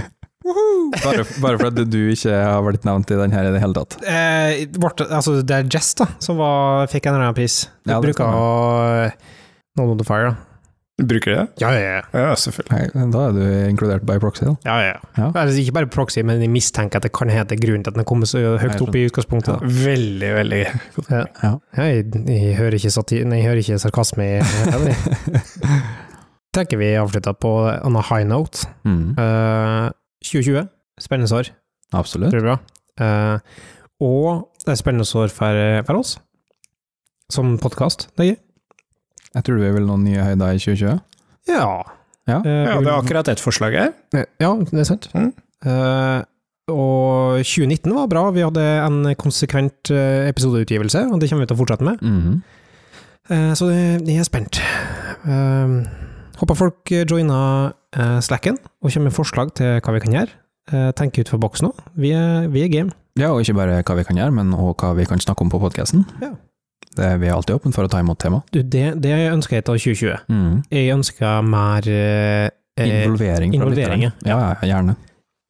[1.06, 3.96] bare, bare fordi du ikke har blitt nevnt i den her i det hele tatt.
[4.06, 7.64] Eh, vårt, altså, det er Jess da, som var, fikk en eller annen pris.
[7.82, 8.46] Du Ja, bruker å
[9.80, 10.55] Node Notifier, da.
[10.96, 11.48] Bruker de det?
[11.60, 12.04] Ja, ja, ja.
[12.16, 12.94] Ja, selvfølgelig.
[12.96, 14.54] Nei, da er du inkludert by proxy, da.
[14.64, 14.94] ja, ja.
[15.18, 15.26] Ja.
[15.42, 18.04] Altså, ikke bare proxy, men jeg mistenker at det kan hete grunnen til at den
[18.06, 19.60] har kommet så høyt opp i utgangspunktet.
[19.60, 19.74] da.
[19.84, 20.62] Veldig, veldig
[21.18, 21.26] Ja.
[21.44, 21.52] Ja.
[21.76, 24.40] Ja, jeg, jeg, hører ikke satir, nei, jeg hører ikke sarkasme i
[24.86, 24.96] det.
[26.56, 27.52] Tenker vi avslutta på
[27.84, 28.64] on a high note.
[28.88, 29.92] Mm, Uh,
[30.24, 30.64] 2020,
[31.04, 31.52] spennende år.
[31.94, 32.32] absolutt.
[32.32, 32.58] Tror blir bra.
[32.96, 33.40] Uh,
[34.00, 35.60] og det er spennende år for,
[35.92, 36.16] for oss,
[37.30, 38.08] som podkast.
[39.36, 41.00] Jeg tror vi vil noen nye høyder i 2020.
[41.52, 41.66] Ja.
[42.26, 42.38] Ja.
[42.40, 43.92] Eh, Ja, det er akkurat ett forslag her.
[44.42, 45.10] Ja, det er sant.
[45.14, 45.34] Mm.
[45.66, 46.24] Uh,
[46.72, 48.24] og 2019 var bra.
[48.34, 52.02] Vi hadde en konsekvent eh, episodeutgivelse, og det kommer vi til å fortsette med.
[52.02, 52.40] Mhm.
[53.30, 54.62] uh, så det, jeg er spent.
[55.26, 55.86] Uh,
[56.42, 60.34] håper folk joiner uh, Slacken og kommer med forslag til hva vi kan gjøre.
[60.74, 61.84] Uh, tenker ut for boksen òg.
[61.94, 62.92] Vi, er- vi er game.
[63.20, 65.50] Ja, og ikke bare hva vi kan gjøre, men også hva vi kan snakke om
[65.54, 66.04] på podkasten.
[66.24, 66.34] Ja.
[66.96, 68.42] Det er vi er alltid åpne for å ta imot tema.
[68.54, 70.62] Du, det, det ønsker jeg av 2020.
[70.72, 72.46] Jeg ønsker mer eh,
[72.80, 73.56] eh, Involvering.
[73.58, 74.08] involvering.
[74.26, 74.96] Ja, ja, gjerne.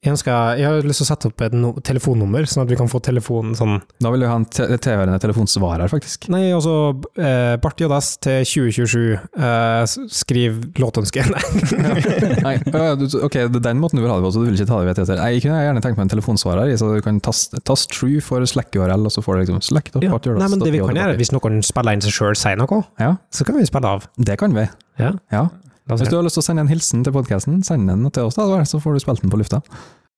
[0.06, 2.78] Jeg, ønsker, jeg har lyst til å sette opp et no telefonnummer, sånn at vi
[2.78, 6.28] kan få telefonen sånn Da vil du ha en tilhørende telefonsvarer, faktisk.
[6.32, 6.74] Nei, altså
[7.18, 9.04] eh, Bart JS til 2027.
[9.36, 11.24] Eh, skriv låtønske.
[12.46, 12.56] Nei.
[12.64, 12.86] Nei,
[13.26, 14.94] ok, det den måten du vil ha det på, så du vil ikke ta det
[14.94, 17.90] ved Nei, Jeg kunne gjerne tenkt meg en telefonsvarer, i, så du kan taste tast
[17.94, 19.92] true for Slack URL, og så får du liksom Slack.
[20.00, 20.16] Ja.
[20.16, 23.16] Nei, men det vi kan gjøre, hvis noen spiller inn seg sjøl, sier noe, Ja,
[23.34, 24.08] så kan vi spille av.
[24.16, 24.66] det kan vi.
[25.00, 25.12] Ja.
[25.32, 25.48] Ja.
[25.86, 28.34] Hvis du har lyst til å sende en hilsen til podkasten, send den til oss,
[28.38, 29.62] da, så får du spilt den på lufta.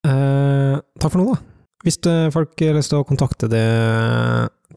[0.09, 1.41] Eh, takk for nå, da.
[1.85, 3.65] Hvis eh, folk har lyst til å kontakte det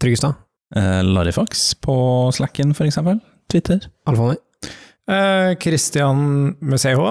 [0.02, 0.36] Tryggestad,
[0.72, 1.94] Eh, Larifax på
[2.32, 3.20] Slacken, for eksempel.
[3.52, 3.90] Twitter.
[4.08, 4.38] Alfoni,
[5.10, 7.02] Eh, Christian med CH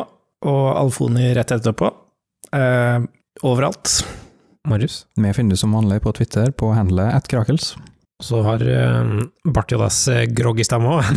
[0.47, 1.91] og Alfoni rett etterpå.
[2.57, 3.01] Eh,
[3.45, 4.07] overalt.
[4.65, 5.05] Marius.
[5.17, 7.75] Vi finner du som vanlig på Twitter på handlet at Krakels.
[8.21, 8.61] Og så har
[9.01, 9.15] um,
[9.49, 11.09] Bartidas Jodas uh, groggy stemme òg.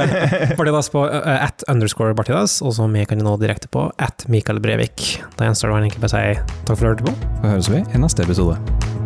[0.58, 4.60] Bartidas på uh, at underscore Bartidas, og så vi kan nå direkte på at Mikael
[4.60, 5.22] Brevik.
[5.38, 7.18] Da gjenstår det egentlig bare å si takk for at du hørte på.
[7.40, 8.99] Så høres vi i neste episode.